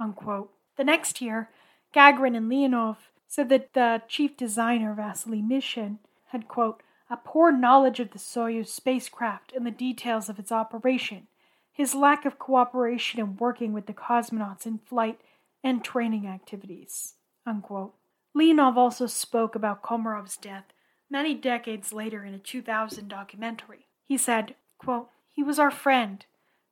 [0.00, 0.50] Unquote.
[0.78, 1.50] The next year,
[1.94, 2.96] Gagarin and Leonov
[3.28, 5.98] said that the chief designer, Vasily Mishin,
[6.28, 11.26] had, quote, a poor knowledge of the Soyuz spacecraft and the details of its operation,
[11.72, 15.20] his lack of cooperation in working with the cosmonauts in flight
[15.62, 17.14] and training activities.
[17.46, 17.94] Unquote.
[18.36, 20.64] Leonov also spoke about Komarov's death
[21.10, 23.86] many decades later in a 2000 documentary.
[24.04, 26.24] He said, quote, He was our friend.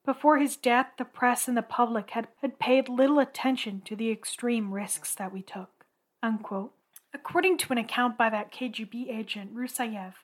[0.04, 4.10] Before his death, the press and the public had, had paid little attention to the
[4.10, 5.86] extreme risks that we took.
[6.22, 6.72] Unquote.
[7.14, 10.14] According to an account by that KGB agent, Rusayev,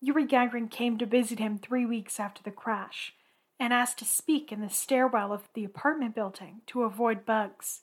[0.00, 3.14] Yuri Gagarin came to visit him three weeks after the crash
[3.58, 7.82] and asked to speak in the stairwell of the apartment building to avoid bugs.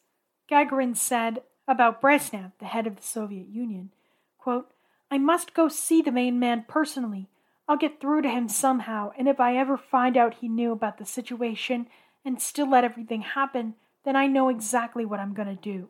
[0.49, 3.91] Gagarin said about Brezhnev, the head of the Soviet Union,
[4.39, 4.71] quote,
[5.11, 7.27] I must go see the main man personally.
[7.67, 10.97] I'll get through to him somehow, and if I ever find out he knew about
[10.97, 11.87] the situation
[12.23, 13.75] and still let everything happen,
[14.05, 15.89] then I know exactly what I'm going to do.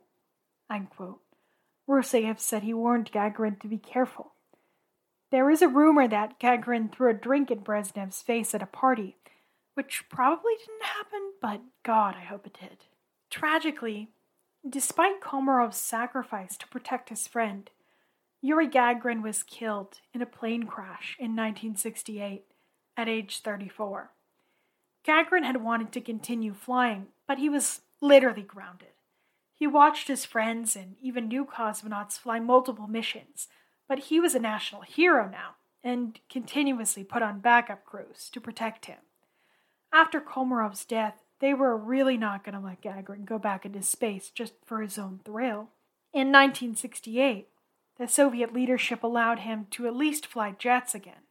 [1.88, 4.34] Rusayev said he warned Gagarin to be careful.
[5.32, 9.18] There is a rumor that Gagarin threw a drink in Brezhnev's face at a party,
[9.74, 12.86] which probably didn't happen, but God, I hope it did.
[13.30, 14.10] Tragically,
[14.68, 17.70] despite Komarov's sacrifice to protect his friend,
[18.42, 22.44] Yuri Gagarin was killed in a plane crash in 1968
[22.96, 24.12] at age 34.
[25.06, 28.90] Gagarin had wanted to continue flying, but he was literally grounded.
[29.58, 33.48] He watched his friends and even new cosmonauts fly multiple missions,
[33.88, 38.86] but he was a national hero now and continuously put on backup crews to protect
[38.86, 39.00] him.
[39.92, 44.30] After Komarov's death, they were really not going to let Gagarin go back into space
[44.30, 45.70] just for his own thrill.
[46.14, 47.48] In 1968,
[47.98, 51.26] the Soviet leadership allowed him to at least fly jets again,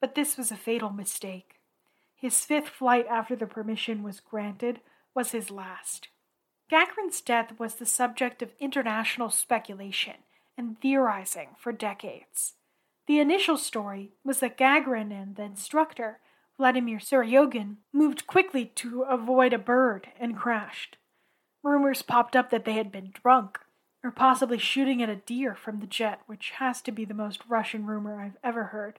[0.00, 1.60] but this was a fatal mistake.
[2.14, 4.80] His fifth flight after the permission was granted
[5.12, 6.08] was his last.
[6.70, 10.14] Gagarin's death was the subject of international speculation
[10.56, 12.54] and theorizing for decades.
[13.06, 16.20] The initial story was that Gagarin and the instructor,
[16.56, 20.96] Vladimir Seryogin, moved quickly to avoid a bird and crashed.
[21.62, 23.58] Rumors popped up that they had been drunk,
[24.02, 27.40] or possibly shooting at a deer from the jet, which has to be the most
[27.48, 28.98] Russian rumor I've ever heard,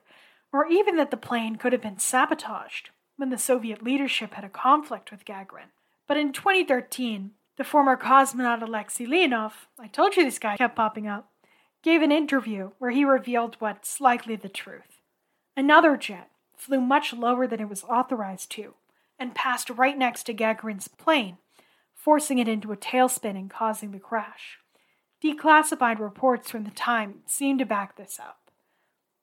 [0.52, 4.48] or even that the plane could have been sabotaged when the Soviet leadership had a
[4.48, 5.70] conflict with Gagarin.
[6.06, 11.06] But in 2013, the former cosmonaut Alexei Leonov, I told you this guy kept popping
[11.06, 11.30] up,
[11.82, 15.00] gave an interview where he revealed what's likely the truth.
[15.56, 18.74] Another jet flew much lower than it was authorized to
[19.18, 21.38] and passed right next to Gagarin's plane,
[21.94, 24.58] forcing it into a tailspin and causing the crash.
[25.24, 28.50] Declassified reports from the time seem to back this up.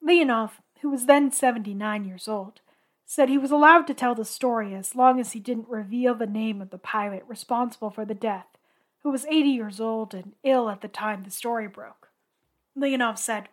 [0.04, 2.60] Leonov, who was then 79 years old,
[3.06, 6.26] said he was allowed to tell the story as long as he didn't reveal the
[6.26, 8.46] name of the pilot responsible for the death,
[9.02, 12.08] who was 80 years old and ill at the time the story broke.
[12.76, 13.48] Leonov said,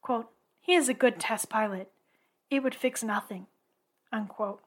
[0.00, 0.30] quote,
[0.60, 1.90] He is a good test pilot.
[2.50, 3.46] It would fix nothing.
[4.10, 4.60] Unquote.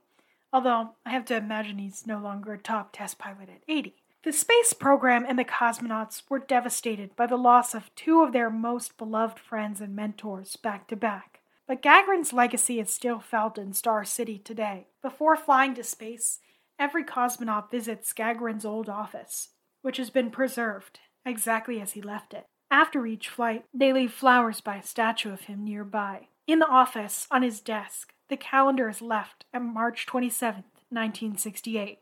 [0.53, 3.95] Although I have to imagine he's no longer a top test pilot at 80.
[4.23, 8.51] The space program and the cosmonauts were devastated by the loss of two of their
[8.51, 11.30] most beloved friends and mentors back to back.
[11.71, 14.87] But Gagarin's legacy is still felt in Star City today.
[15.01, 16.39] Before flying to space,
[16.77, 19.51] every cosmonaut visits Gagarin's old office,
[19.81, 22.45] which has been preserved exactly as he left it.
[22.69, 26.27] After each flight, they leave flowers by a statue of him nearby.
[26.45, 31.99] In the office, on his desk, the calendar is left at March 27, 1968.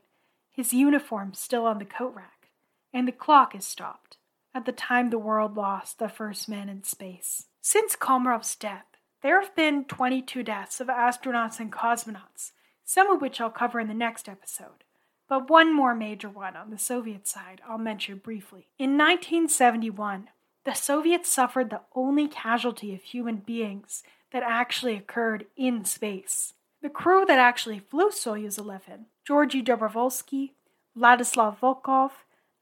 [0.50, 2.50] His uniform still on the coat rack,
[2.92, 4.18] and the clock is stopped
[4.56, 7.46] at the time the world lost the first man in space.
[7.62, 8.89] Since Komarov's death,
[9.22, 12.52] there have been 22 deaths of astronauts and cosmonauts,
[12.86, 14.84] some of which I'll cover in the next episode,
[15.28, 18.68] but one more major one on the Soviet side I'll mention briefly.
[18.78, 20.30] In 1971,
[20.66, 26.54] the Soviets suffered the only casualty of human beings that actually occurred in space.
[26.82, 30.52] The crew that actually flew Soyuz 11, Georgy Dobrovolsky,
[30.98, 32.12] Vladislav Volkov,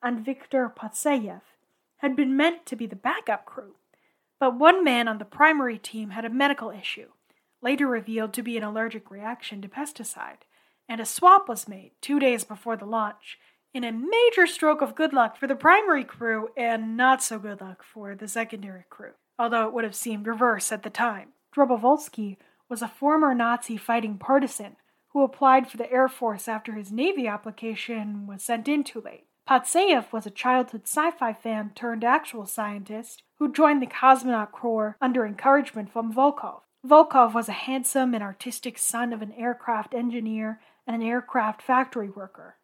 [0.02, 1.42] and Viktor Patsayev,
[1.98, 3.76] had been meant to be the backup crew
[4.40, 7.10] but one man on the primary team had a medical issue,
[7.62, 10.44] later revealed to be an allergic reaction to pesticide,
[10.88, 13.38] and a swap was made two days before the launch,
[13.74, 17.62] in a major stroke of good luck for the primary crew and not so good
[17.62, 21.30] luck for the secondary crew, although it would have seemed reverse at the time.
[21.56, 22.38] Dobrovolsky
[22.70, 24.78] was a former Nazi fighting partisan
[25.10, 29.26] who applied for the Air Force after his Navy application was sent in too late.
[29.50, 34.98] Patsayev was a childhood sci fi fan turned actual scientist who joined the cosmonaut corps
[35.02, 36.62] under encouragement from Volkov.
[36.86, 42.10] Volkov was a handsome and artistic son of an aircraft engineer and an aircraft factory
[42.10, 42.56] worker.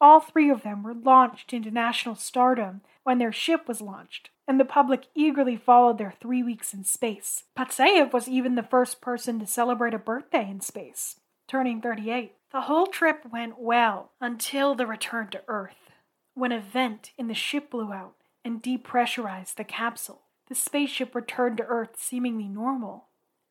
[0.00, 4.60] All three of them were launched into national stardom when their ship was launched, and
[4.60, 7.44] the public eagerly followed their three weeks in space.
[7.56, 11.16] Patsayev was even the first person to celebrate a birthday in space,
[11.48, 12.34] turning 38.
[12.52, 15.90] The whole trip went well until the return to Earth,
[16.34, 18.14] when a vent in the ship blew out
[18.44, 20.22] and depressurized the capsule.
[20.48, 23.08] The spaceship returned to Earth seemingly normal,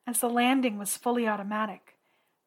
[0.07, 1.95] as the landing was fully automatic,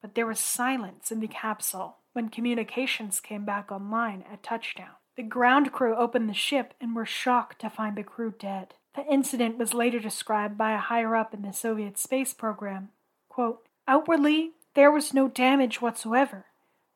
[0.01, 4.97] but there was silence in the capsule when communications came back online at touchdown.
[5.17, 8.75] The ground crew opened the ship and were shocked to find the crew dead.
[8.97, 12.89] The incident was later described by a higher up in the Soviet space program.
[13.29, 16.47] Quote, Outwardly, there was no damage whatsoever.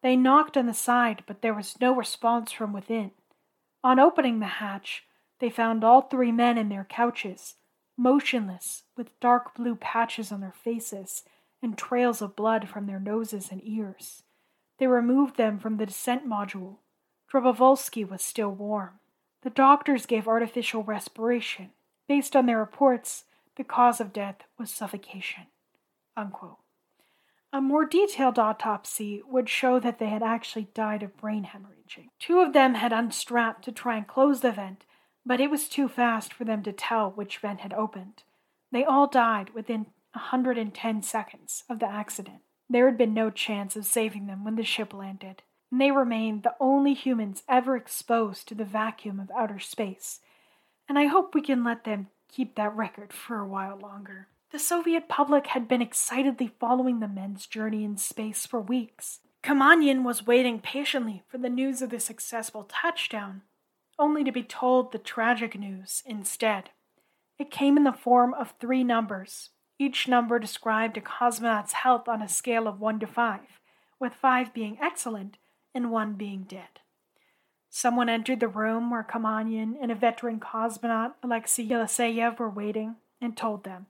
[0.02, 3.12] They knocked on the side, but there was no response from within.
[3.82, 5.04] On opening the hatch,
[5.40, 7.56] they found all three men in their couches,
[7.96, 11.24] motionless, with dark blue patches on their faces
[11.62, 14.22] and trails of blood from their noses and ears.
[14.78, 16.76] They removed them from the descent module.
[17.32, 19.00] Dobrovolsky was still warm.
[19.42, 21.70] The doctors gave artificial respiration.
[22.08, 23.24] Based on their reports,
[23.56, 25.44] the cause of death was suffocation.
[26.16, 26.58] Unquote.
[27.52, 32.08] A more detailed autopsy would show that they had actually died of brain hemorrhaging.
[32.18, 34.84] Two of them had unstrapped to try and close the vent,
[35.26, 38.22] but it was too fast for them to tell which vent had opened.
[38.72, 42.40] They all died within 110 seconds of the accident.
[42.68, 46.42] There had been no chance of saving them when the ship landed, and they remained
[46.42, 50.20] the only humans ever exposed to the vacuum of outer space.
[50.88, 54.28] And I hope we can let them keep that record for a while longer.
[54.50, 59.20] The Soviet public had been excitedly following the men's journey in space for weeks.
[59.42, 63.42] Kamanin was waiting patiently for the news of the successful touchdown,
[63.98, 66.70] only to be told the tragic news instead.
[67.38, 72.22] It came in the form of three numbers each number described a cosmonaut's health on
[72.22, 73.40] a scale of 1 to 5,
[73.98, 75.36] with 5 being excellent
[75.74, 76.80] and 1 being dead.
[77.70, 83.36] Someone entered the room where Kamanin and a veteran cosmonaut, Alexei Yeliseyev, were waiting and
[83.36, 83.86] told them,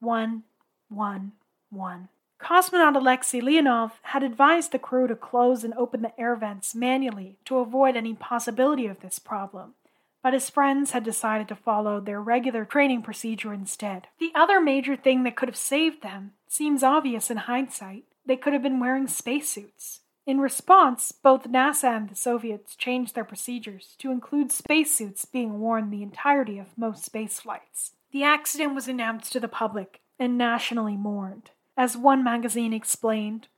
[0.00, 0.42] 1,
[0.88, 1.32] 1,
[1.68, 2.08] 1.
[2.42, 7.38] Cosmonaut Alexei Leonov had advised the crew to close and open the air vents manually
[7.44, 9.74] to avoid any possibility of this problem
[10.22, 14.08] but his friends had decided to follow their regular training procedure instead.
[14.18, 18.04] The other major thing that could have saved them seems obvious in hindsight.
[18.26, 20.00] They could have been wearing spacesuits.
[20.26, 25.90] In response, both NASA and the Soviets changed their procedures to include spacesuits being worn
[25.90, 27.92] the entirety of most space flights.
[28.12, 31.50] The accident was announced to the public and nationally mourned.
[31.76, 33.48] As one magazine explained,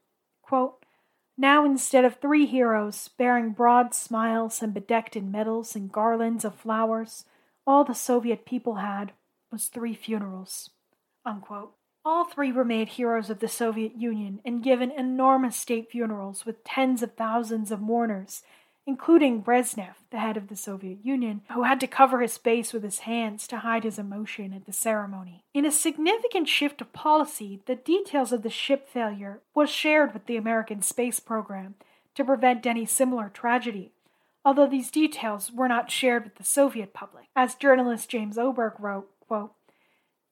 [0.42, 0.82] quote,
[1.36, 6.54] now, instead of three heroes bearing broad smiles and bedecked in medals and garlands of
[6.54, 7.24] flowers,
[7.66, 9.12] all the Soviet people had
[9.50, 10.70] was three funerals.
[11.24, 11.74] Unquote.
[12.04, 16.64] All three were made heroes of the Soviet Union and given enormous state funerals with
[16.64, 18.42] tens of thousands of mourners
[18.86, 22.82] including Brezhnev, the head of the Soviet Union, who had to cover his face with
[22.82, 25.44] his hands to hide his emotion at the ceremony.
[25.54, 30.26] In a significant shift of policy, the details of the ship failure was shared with
[30.26, 31.74] the American space program
[32.14, 33.92] to prevent any similar tragedy,
[34.44, 37.26] although these details were not shared with the Soviet public.
[37.36, 39.52] As journalist James Oberg wrote, quote,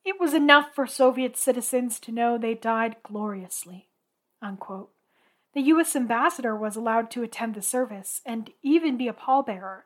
[0.04, 3.86] It was enough for Soviet citizens to know they died gloriously.
[4.42, 4.90] Unquote.
[5.54, 5.96] The U.S.
[5.96, 9.82] ambassador was allowed to attend the service and even be a pallbearer,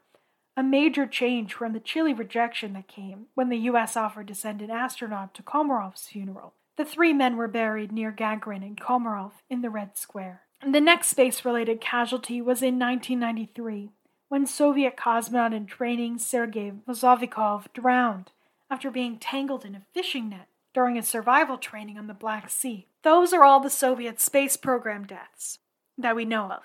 [0.57, 3.97] a major change from the chilly rejection that came when the U.S.
[3.97, 6.55] offered to send an astronaut to Komarov's funeral.
[6.77, 10.43] The three men were buried near Gagarin and Komarov in the Red Square.
[10.67, 13.91] The next space related casualty was in 1993
[14.29, 18.33] when Soviet cosmonaut in training Sergei Vozovikov drowned
[18.71, 22.89] after being tangled in a fishing net during a survival training on the Black Sea.
[23.05, 25.59] Those are all the Soviet space program deaths
[25.99, 26.63] that we know of.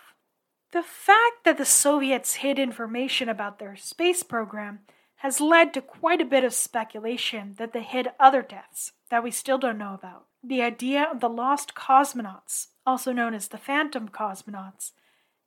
[0.72, 4.80] The fact that the Soviets hid information about their space program
[5.18, 9.32] has led to quite a bit of speculation that they hid other deaths that we
[9.32, 10.28] still don't know about.
[10.42, 14.92] The idea of the lost cosmonauts, also known as the phantom cosmonauts,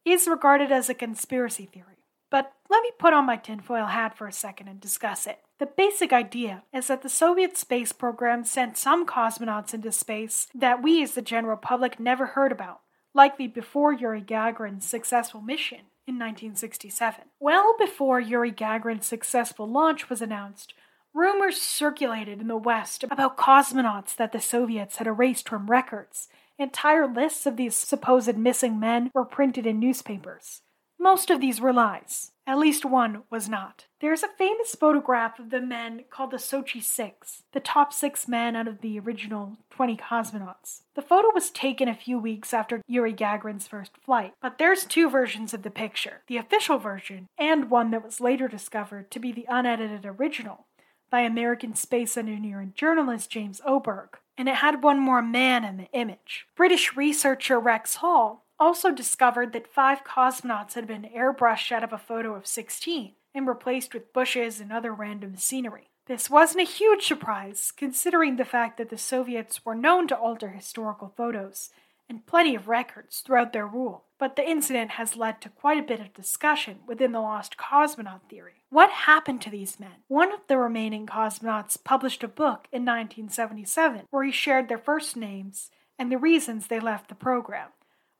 [0.05, 2.05] is regarded as a conspiracy theory.
[2.31, 5.39] But let me put on my tinfoil hat for a second and discuss it.
[5.63, 10.83] The basic idea is that the Soviet space program sent some cosmonauts into space that
[10.83, 12.81] we as the general public never heard about,
[13.15, 15.83] likely before Yuri Gagarin's successful mission.
[16.05, 17.27] in 1967.
[17.39, 20.75] Well before Yuri Gagarin's successful launch was announced,
[21.15, 26.27] rumors circulated in the West about cosmonauts that the Soviets had erased from records.
[26.59, 30.63] Entire lists of these supposed missing men were printed in newspapers.
[30.99, 32.32] Most of these were lies.
[32.47, 33.87] At least one was not.
[34.01, 38.57] There's a famous photograph of the men called the Sochi Six, the top six men
[38.57, 40.83] out of the original 20 cosmonauts.
[40.95, 45.09] The photo was taken a few weeks after Yuri Gagarin's first flight, but there's two
[45.09, 49.31] versions of the picture the official version, and one that was later discovered to be
[49.31, 50.67] the unedited original
[51.11, 55.77] by American space engineer and journalist James Oberg, and it had one more man in
[55.77, 56.47] the image.
[56.57, 61.99] British researcher Rex Hall also discovered that five cosmonauts had been airbrushed out of a
[61.99, 65.89] photo of 16 and replaced with bushes and other random scenery.
[66.07, 70.51] This wasn't a huge surprise, considering the fact that the Soviets were known to alter
[70.51, 71.71] historical photos
[72.09, 75.87] and plenty of records throughout their rule, but the incident has led to quite a
[75.87, 78.63] bit of discussion within the lost cosmonaut theory.
[78.71, 80.05] What happened to these men?
[80.07, 85.17] One of the remaining cosmonauts published a book in 1977 where he shared their first
[85.17, 87.69] names and the reasons they left the program,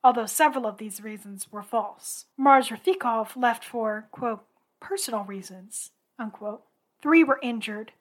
[0.03, 2.25] although several of these reasons were false.
[2.37, 4.43] Mars Rafikov left for, quote,
[4.79, 6.63] personal reasons, unquote.
[7.01, 7.93] Three were injured.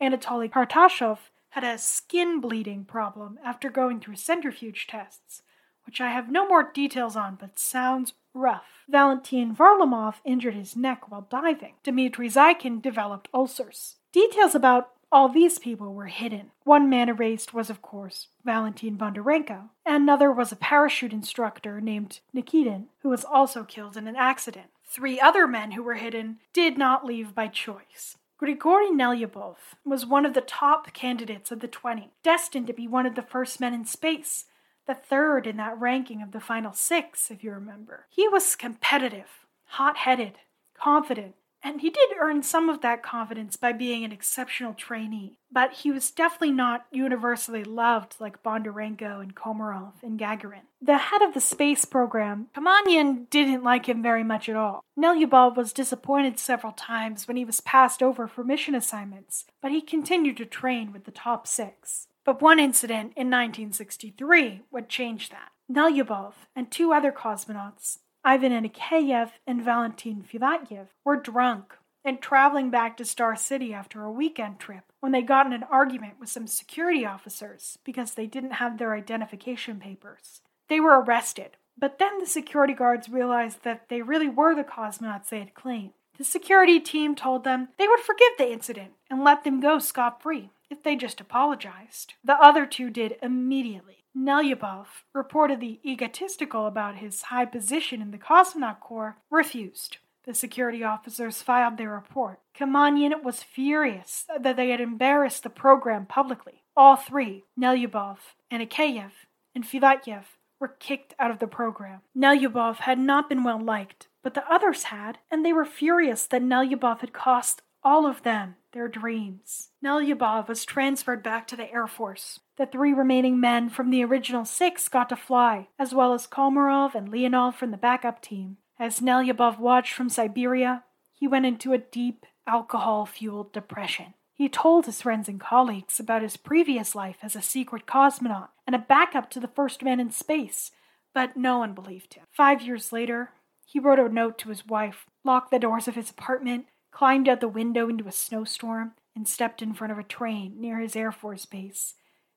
[0.00, 1.18] Anatoly Kartashov
[1.50, 5.42] had a skin bleeding problem after going through centrifuge tests,
[5.86, 8.84] which I have no more details on but sounds rough.
[8.88, 11.74] Valentin Varlamov injured his neck while diving.
[11.82, 13.96] Dmitry Zaykin developed ulcers.
[14.12, 16.50] Details about all these people were hidden.
[16.64, 22.86] One man erased was, of course, Valentin Bondarenko, another was a parachute instructor named Nikitin,
[23.02, 24.66] who was also killed in an accident.
[24.84, 28.16] Three other men who were hidden did not leave by choice.
[28.38, 33.04] Grigory Nelyubov was one of the top candidates of the 20, destined to be one
[33.04, 34.44] of the first men in space,
[34.86, 38.06] the third in that ranking of the final six, if you remember.
[38.08, 40.38] He was competitive, hot headed,
[40.74, 45.72] confident, and he did earn some of that confidence by being an exceptional trainee, but
[45.72, 50.62] he was definitely not universally loved like Bondarenko and Komarov and Gagarin.
[50.80, 54.84] The head of the space program, Kamanin, didn't like him very much at all.
[54.98, 59.80] Nelyubov was disappointed several times when he was passed over for mission assignments, but he
[59.80, 62.06] continued to train with the top six.
[62.24, 65.50] But one incident in 1963 would change that.
[65.70, 67.98] Nelyubov and two other cosmonauts,
[68.28, 74.12] Ivan Anikeyev and Valentin Filatyev were drunk and traveling back to Star City after a
[74.12, 78.60] weekend trip when they got in an argument with some security officers because they didn't
[78.60, 80.42] have their identification papers.
[80.68, 85.30] They were arrested, but then the security guards realized that they really were the cosmonauts
[85.30, 85.94] they had claimed.
[86.18, 90.22] The security team told them they would forgive the incident and let them go scot
[90.22, 92.12] free if they just apologized.
[92.22, 93.97] The other two did immediately.
[94.16, 94.86] Nelyubov,
[95.16, 99.98] reportedly egotistical about his high position in the Cosmonaut Corps, refused.
[100.24, 102.40] The security officers filed their report.
[102.54, 106.64] Kamanin was furious that they had embarrassed the program publicly.
[106.76, 108.18] All three, Nelyubov,
[108.52, 109.12] Anikeyev,
[109.54, 110.24] and Filatyev,
[110.60, 112.00] were kicked out of the program.
[112.16, 116.42] Nelyubov had not been well liked, but the others had, and they were furious that
[116.42, 119.70] Nelyubov had cost all of them their dreams.
[119.82, 122.40] Nelyubov was transferred back to the Air Force.
[122.58, 126.96] The three remaining men from the original six got to fly, as well as Komarov
[126.96, 128.56] and Leonov from the backup team.
[128.80, 130.82] As Nelyubov watched from Siberia,
[131.12, 134.14] he went into a deep, alcohol fueled depression.
[134.34, 138.74] He told his friends and colleagues about his previous life as a secret cosmonaut and
[138.74, 140.72] a backup to the first man in space,
[141.14, 142.24] but no one believed him.
[142.32, 143.30] Five years later,
[143.66, 147.40] he wrote a note to his wife, locked the doors of his apartment, climbed out
[147.40, 151.12] the window into a snowstorm, and stepped in front of a train near his Air
[151.12, 151.94] Force base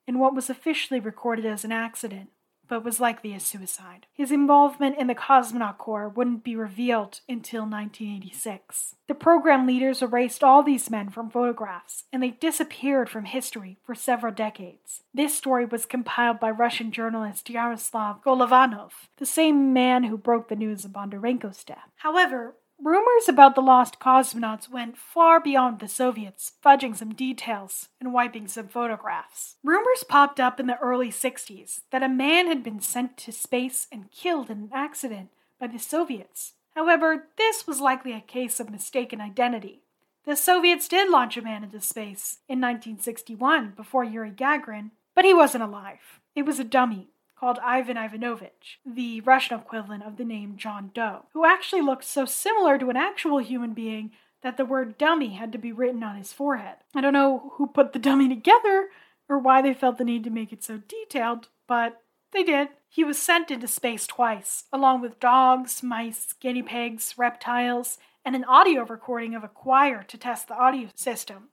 [0.07, 2.29] in what was officially recorded as an accident,
[2.71, 4.05] but was likely a suicide.
[4.13, 8.95] His involvement in the Cosmonaut Corps wouldn't be revealed until 1986.
[9.09, 13.93] The program leaders erased all these men from photographs, and they disappeared from history for
[13.93, 15.03] several decades.
[15.13, 20.55] This story was compiled by Russian journalist Yaroslav Golovanov, the same man who broke the
[20.55, 21.89] news of Bondarenko's death.
[21.97, 28.11] However, Rumors about the lost cosmonauts went far beyond the Soviets, fudging some details and
[28.11, 29.57] wiping some photographs.
[29.63, 33.85] Rumors popped up in the early 60s that a man had been sent to space
[33.91, 35.29] and killed in an accident
[35.59, 36.53] by the Soviets.
[36.73, 39.83] However, this was likely a case of mistaken identity.
[40.25, 45.35] The Soviets did launch a man into space in 1961 before Yuri Gagarin, but he
[45.35, 46.19] wasn't alive.
[46.35, 47.09] It was a dummy
[47.41, 52.23] called Ivan Ivanovich, the Russian equivalent of the name John Doe, who actually looked so
[52.23, 54.11] similar to an actual human being
[54.43, 56.75] that the word dummy had to be written on his forehead.
[56.95, 58.89] I don't know who put the dummy together
[59.27, 62.69] or why they felt the need to make it so detailed, but They did.
[62.87, 68.43] He was sent into space twice, along with dogs, mice, guinea pigs, reptiles, and an
[68.45, 71.49] audio recording of a choir to test the audio system.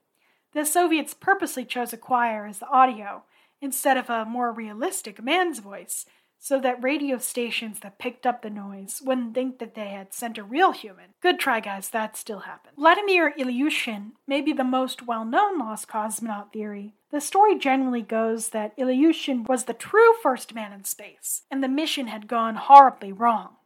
[0.53, 3.23] The Soviets purposely chose a choir as the audio
[3.61, 6.05] instead of a more realistic man's voice
[6.39, 10.37] so that radio stations that picked up the noise wouldn't think that they had sent
[10.37, 11.13] a real human.
[11.21, 12.77] Good try, guys, that still happened.
[12.77, 16.95] Vladimir Ilyushin may be the most well known lost cosmonaut theory.
[17.11, 21.67] The story generally goes that Ilyushin was the true first man in space, and the
[21.67, 23.57] mission had gone horribly wrong.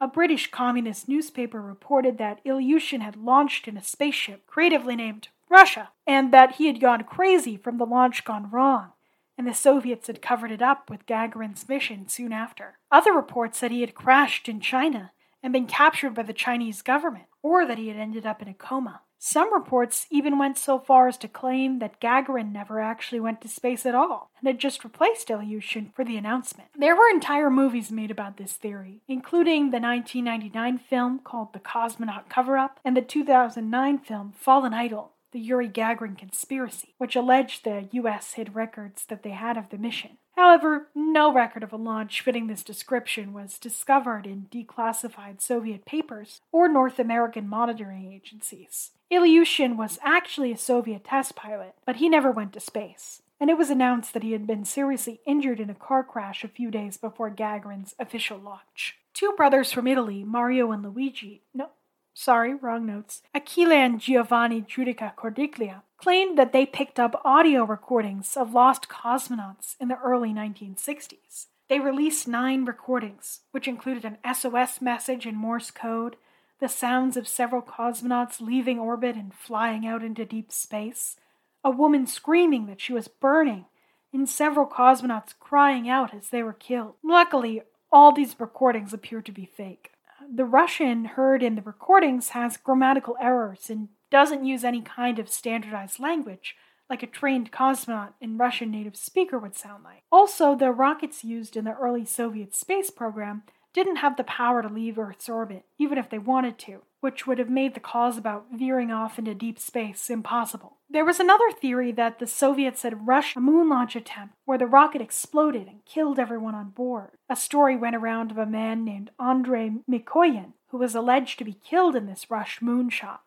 [0.00, 5.90] A British communist newspaper reported that Ilyushin had launched in a spaceship creatively named Russia,
[6.06, 8.92] and that he had gone crazy from the launch gone wrong
[9.36, 12.78] and the Soviets had covered it up with Gagarin's mission soon after.
[12.90, 15.12] Other reports said he had crashed in China
[15.42, 18.54] and been captured by the Chinese government, or that he had ended up in a
[18.54, 19.02] coma.
[19.26, 23.48] Some reports even went so far as to claim that Gagarin never actually went to
[23.48, 26.68] space at all and had just replaced Ilyushin for the announcement.
[26.78, 32.28] There were entire movies made about this theory, including the 1999 film called The Cosmonaut
[32.28, 37.88] Cover Up and the 2009 film Fallen Idol, the Yuri Gagarin conspiracy, which alleged the
[37.90, 38.34] U.S.
[38.34, 40.16] hid records that they had of the mission.
[40.36, 46.40] However, no record of a launch fitting this description was discovered in declassified Soviet papers
[46.52, 48.92] or North American monitoring agencies.
[49.12, 53.22] Ilyushin was actually a Soviet test pilot, but he never went to space.
[53.40, 56.48] And it was announced that he had been seriously injured in a car crash a
[56.48, 58.96] few days before Gagarin's official launch.
[59.12, 61.70] Two brothers from Italy, Mario and Luigi, no,
[62.14, 68.36] sorry, wrong notes, Achille and Giovanni Judica Cordiglia, claimed that they picked up audio recordings
[68.36, 71.46] of lost cosmonauts in the early 1960s.
[71.68, 76.16] They released nine recordings, which included an SOS message in Morse code,
[76.60, 81.16] the sounds of several cosmonauts leaving orbit and flying out into deep space,
[81.64, 83.64] a woman screaming that she was burning,
[84.12, 86.94] and several cosmonauts crying out as they were killed.
[87.02, 89.93] Luckily, all these recordings appear to be fake
[90.32, 95.28] the Russian heard in the recordings has grammatical errors and doesn't use any kind of
[95.28, 96.56] standardized language
[96.90, 100.02] like a trained cosmonaut and Russian native speaker would sound like.
[100.12, 103.42] Also, the rockets used in the early Soviet space program
[103.74, 107.38] didn't have the power to leave Earth's orbit, even if they wanted to, which would
[107.38, 110.78] have made the cause about veering off into deep space impossible.
[110.88, 114.66] There was another theory that the Soviets had rushed a moon launch attempt where the
[114.66, 117.10] rocket exploded and killed everyone on board.
[117.28, 121.52] A story went around of a man named Andrei Mikoyan who was alleged to be
[121.52, 123.18] killed in this rushed moonshot.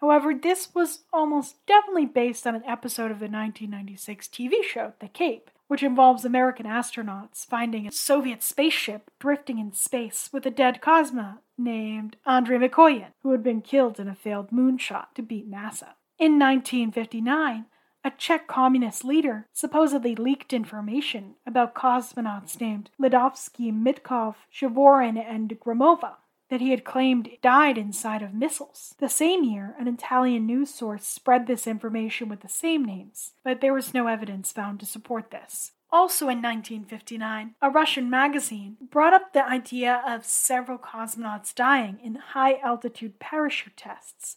[0.00, 5.08] However, this was almost definitely based on an episode of the 1996 TV show The
[5.08, 10.82] Cape, which involves American astronauts finding a Soviet spaceship drifting in space with a dead
[10.82, 15.94] cosmonaut named Andrei Mikoyan, who had been killed in a failed moonshot to beat NASA.
[16.18, 17.64] In 1959,
[18.04, 26.16] a Czech communist leader supposedly leaked information about cosmonauts named Lidovsky, Mitkov, Shavorin, and Gromova
[26.52, 28.94] that he had claimed died inside of missiles.
[28.98, 33.62] The same year, an Italian news source spread this information with the same names, but
[33.62, 35.72] there was no evidence found to support this.
[35.90, 42.16] Also in 1959, a Russian magazine brought up the idea of several cosmonauts dying in
[42.16, 44.36] high altitude parachute tests.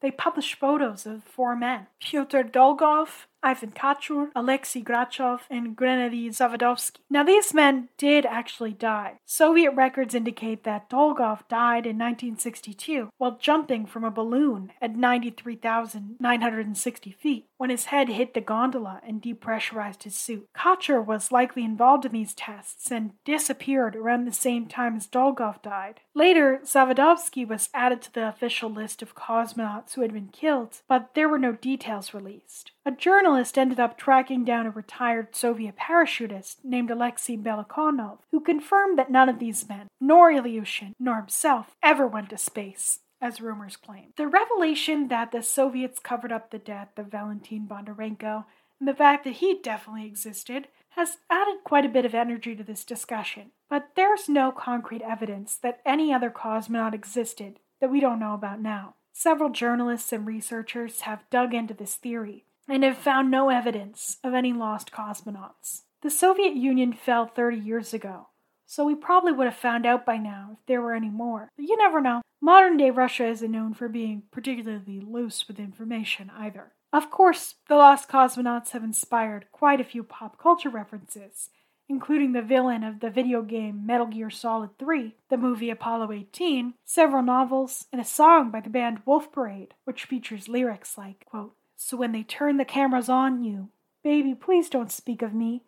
[0.00, 6.96] They published photos of four men Pyotr Dolgov, Ivan Kachur, Alexei Grachov, and Gennady Zavadovsky.
[7.08, 9.20] Now, these men did actually die.
[9.24, 17.12] Soviet records indicate that Dolgov died in 1962 while jumping from a balloon at 93,960
[17.12, 20.48] feet when his head hit the gondola and depressurized his suit.
[20.56, 25.62] Kachur was likely involved in these tests and disappeared around the same time as Dolgov
[25.62, 26.00] died.
[26.14, 31.10] Later, Zavadovsky was added to the official list of cosmonauts who had been killed, but
[31.14, 32.72] there were no details released.
[32.84, 38.98] A journalist ended up tracking down a retired Soviet parachutist named Alexei Belikonov, who confirmed
[38.98, 43.76] that none of these men, nor Ilyushin, nor himself, ever went to space, as rumors
[43.76, 44.12] claim.
[44.16, 48.44] The revelation that the Soviets covered up the death of Valentin Bondarenko
[48.78, 52.64] and the fact that he definitely existed has added quite a bit of energy to
[52.64, 58.18] this discussion, but there's no concrete evidence that any other cosmonaut existed that we don't
[58.18, 58.94] know about now.
[59.12, 64.34] Several journalists and researchers have dug into this theory and have found no evidence of
[64.34, 65.82] any lost cosmonauts.
[66.02, 68.28] The Soviet Union fell 30 years ago,
[68.66, 71.50] so we probably would have found out by now if there were any more.
[71.56, 72.22] But you never know.
[72.40, 76.72] Modern day Russia isn't known for being particularly loose with information either.
[76.92, 81.50] Of course, the lost cosmonauts have inspired quite a few pop culture references,
[81.88, 86.74] including the villain of the video game Metal Gear Solid 3, the movie Apollo 18,
[86.84, 91.54] several novels, and a song by the band Wolf Parade, which features lyrics like, quote,
[91.76, 93.68] so when they turn the cameras on you,
[94.02, 95.62] baby, please don't speak of me.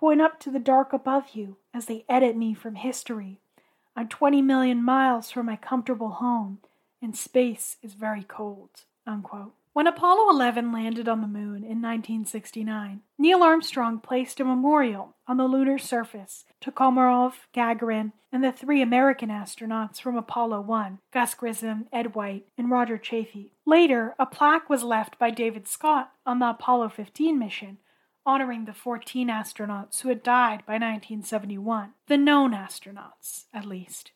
[0.00, 3.38] Point up to the dark above you as they edit me from history.
[3.94, 6.60] I'm 20 million miles from my comfortable home,
[7.02, 8.70] and space is very cold.
[9.06, 9.52] Unquote.
[9.74, 15.36] When Apollo 11 landed on the moon in 1969, Neil Armstrong placed a memorial on
[15.36, 21.34] the lunar surface to Komarov, Gagarin, and the three American astronauts from Apollo 1, Gus
[21.34, 23.52] Grissom, Ed White, and Roger Chaffee.
[23.66, 27.78] Later, a plaque was left by David Scott on the Apollo 15 mission,
[28.30, 34.12] honoring the 14 astronauts who had died by 1971, the known astronauts, at least.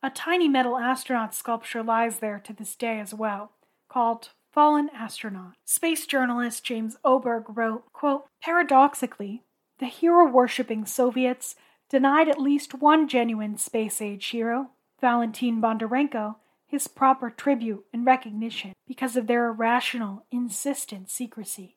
[0.00, 3.50] A tiny metal astronaut sculpture lies there to this day as well,
[3.88, 5.54] called fallen astronaut.
[5.64, 9.42] Space journalist James Oberg wrote, quote, Paradoxically,
[9.80, 11.56] the hero worshipping Soviets
[11.90, 14.70] denied at least one genuine space age hero,
[15.00, 16.36] Valentin Bondarenko,
[16.68, 21.76] his proper tribute and recognition because of their irrational, insistent secrecy.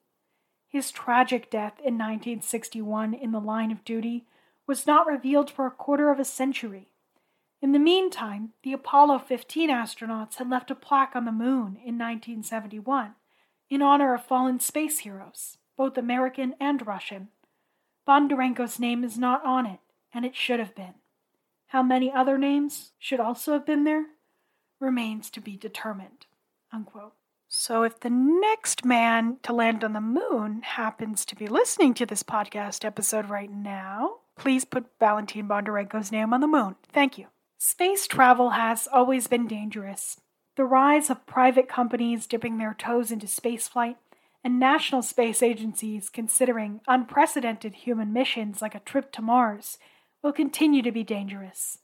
[0.76, 4.26] His tragic death in 1961 in the line of duty
[4.68, 6.90] was not revealed for a quarter of a century.
[7.62, 11.98] In the meantime, the Apollo 15 astronauts had left a plaque on the moon in
[11.98, 13.16] 1971
[13.70, 17.30] in honor of fallen space heroes, both American and Russian.
[18.06, 19.80] Bondarenko's name is not on it,
[20.14, 20.96] and it should have been.
[21.68, 24.08] How many other names should also have been there
[24.82, 26.26] remains to be determined.
[26.74, 27.14] Unquote.
[27.58, 32.06] So, if the next man to land on the moon happens to be listening to
[32.06, 36.76] this podcast episode right now, please put Valentin Bondarenko's name on the moon.
[36.92, 37.28] Thank you.
[37.58, 40.20] Space travel has always been dangerous.
[40.58, 43.96] The rise of private companies dipping their toes into spaceflight
[44.44, 49.78] and national space agencies considering unprecedented human missions like a trip to Mars
[50.22, 51.78] will continue to be dangerous.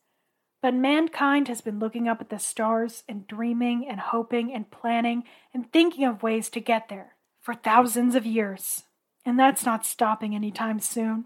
[0.62, 5.24] But mankind has been looking up at the stars and dreaming and hoping and planning
[5.54, 8.84] and thinking of ways to get there for thousands of years.
[9.26, 11.26] And that's not stopping anytime soon.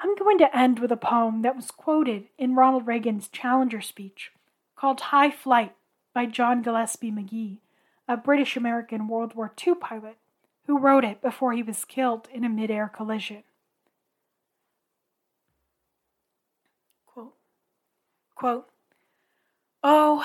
[0.00, 4.32] I'm going to end with a poem that was quoted in Ronald Reagan's Challenger speech
[4.74, 5.74] called High Flight
[6.12, 7.60] by John Gillespie Magee,
[8.08, 10.16] a British American World War II pilot
[10.66, 13.44] who wrote it before he was killed in a mid-air collision.
[17.06, 17.34] Quote,
[18.34, 18.71] quote,
[19.82, 20.24] Oh,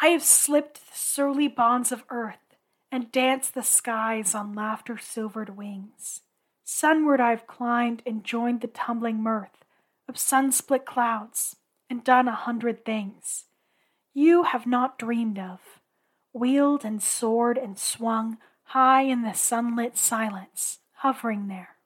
[0.00, 2.56] I have slipped the surly bonds of earth
[2.90, 6.22] and danced the skies on laughter silvered wings.
[6.64, 9.64] Sunward I've climbed and joined the tumbling mirth
[10.08, 11.56] of sun split clouds
[11.90, 13.46] and done a hundred things
[14.16, 15.60] you have not dreamed of,
[16.32, 21.76] wheeled and soared and swung high in the sunlit silence, hovering there.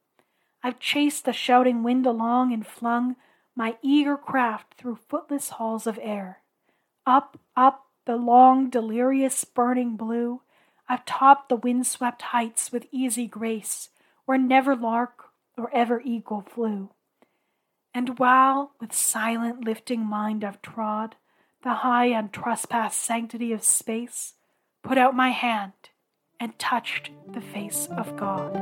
[0.62, 3.16] I've chased the shouting wind along and flung
[3.56, 6.38] my eager craft through footless halls of air.
[7.06, 10.42] Up, up the long, delirious, burning blue,
[11.06, 13.90] topped the wind-swept heights with easy grace
[14.24, 15.24] where never lark
[15.56, 16.90] or ever eagle flew.
[17.92, 21.16] And while with silent lifting mind I've trod
[21.62, 24.34] the high untrespassed sanctity of space,
[24.82, 25.72] put out my hand
[26.38, 28.52] and touched the face of God.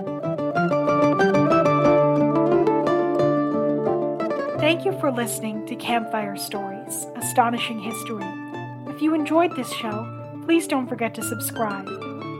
[4.58, 8.24] Thank you for listening to Campfire Stories Astonishing History.
[8.86, 11.86] If you enjoyed this show, please don't forget to subscribe.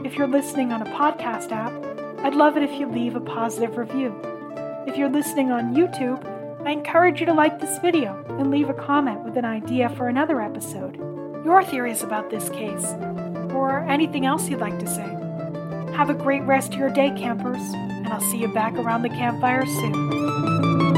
[0.03, 1.71] If you're listening on a podcast app,
[2.25, 4.19] I'd love it if you leave a positive review.
[4.87, 6.25] If you're listening on YouTube,
[6.65, 10.07] I encourage you to like this video and leave a comment with an idea for
[10.07, 10.97] another episode,
[11.45, 12.85] your theories about this case,
[13.53, 15.95] or anything else you'd like to say.
[15.95, 19.09] Have a great rest of your day, campers, and I'll see you back around the
[19.09, 20.88] campfire soon.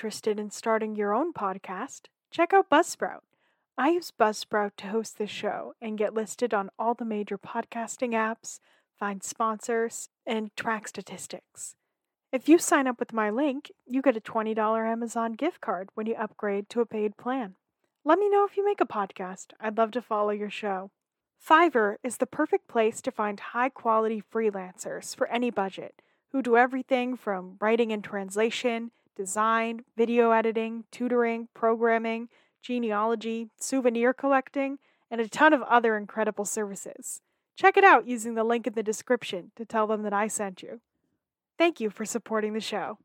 [0.00, 3.20] Interested in starting your own podcast, check out Buzzsprout.
[3.76, 8.12] I use Buzzsprout to host this show and get listed on all the major podcasting
[8.12, 8.60] apps,
[8.98, 11.74] find sponsors, and track statistics.
[12.32, 14.56] If you sign up with my link, you get a $20
[14.90, 17.56] Amazon gift card when you upgrade to a paid plan.
[18.02, 19.48] Let me know if you make a podcast.
[19.60, 20.92] I'd love to follow your show.
[21.46, 26.00] Fiverr is the perfect place to find high quality freelancers for any budget
[26.32, 32.28] who do everything from writing and translation design, video editing, tutoring, programming,
[32.62, 34.78] genealogy, souvenir collecting,
[35.10, 37.20] and a ton of other incredible services.
[37.56, 40.62] Check it out using the link in the description to tell them that I sent
[40.62, 40.80] you.
[41.58, 42.98] Thank you for supporting the show.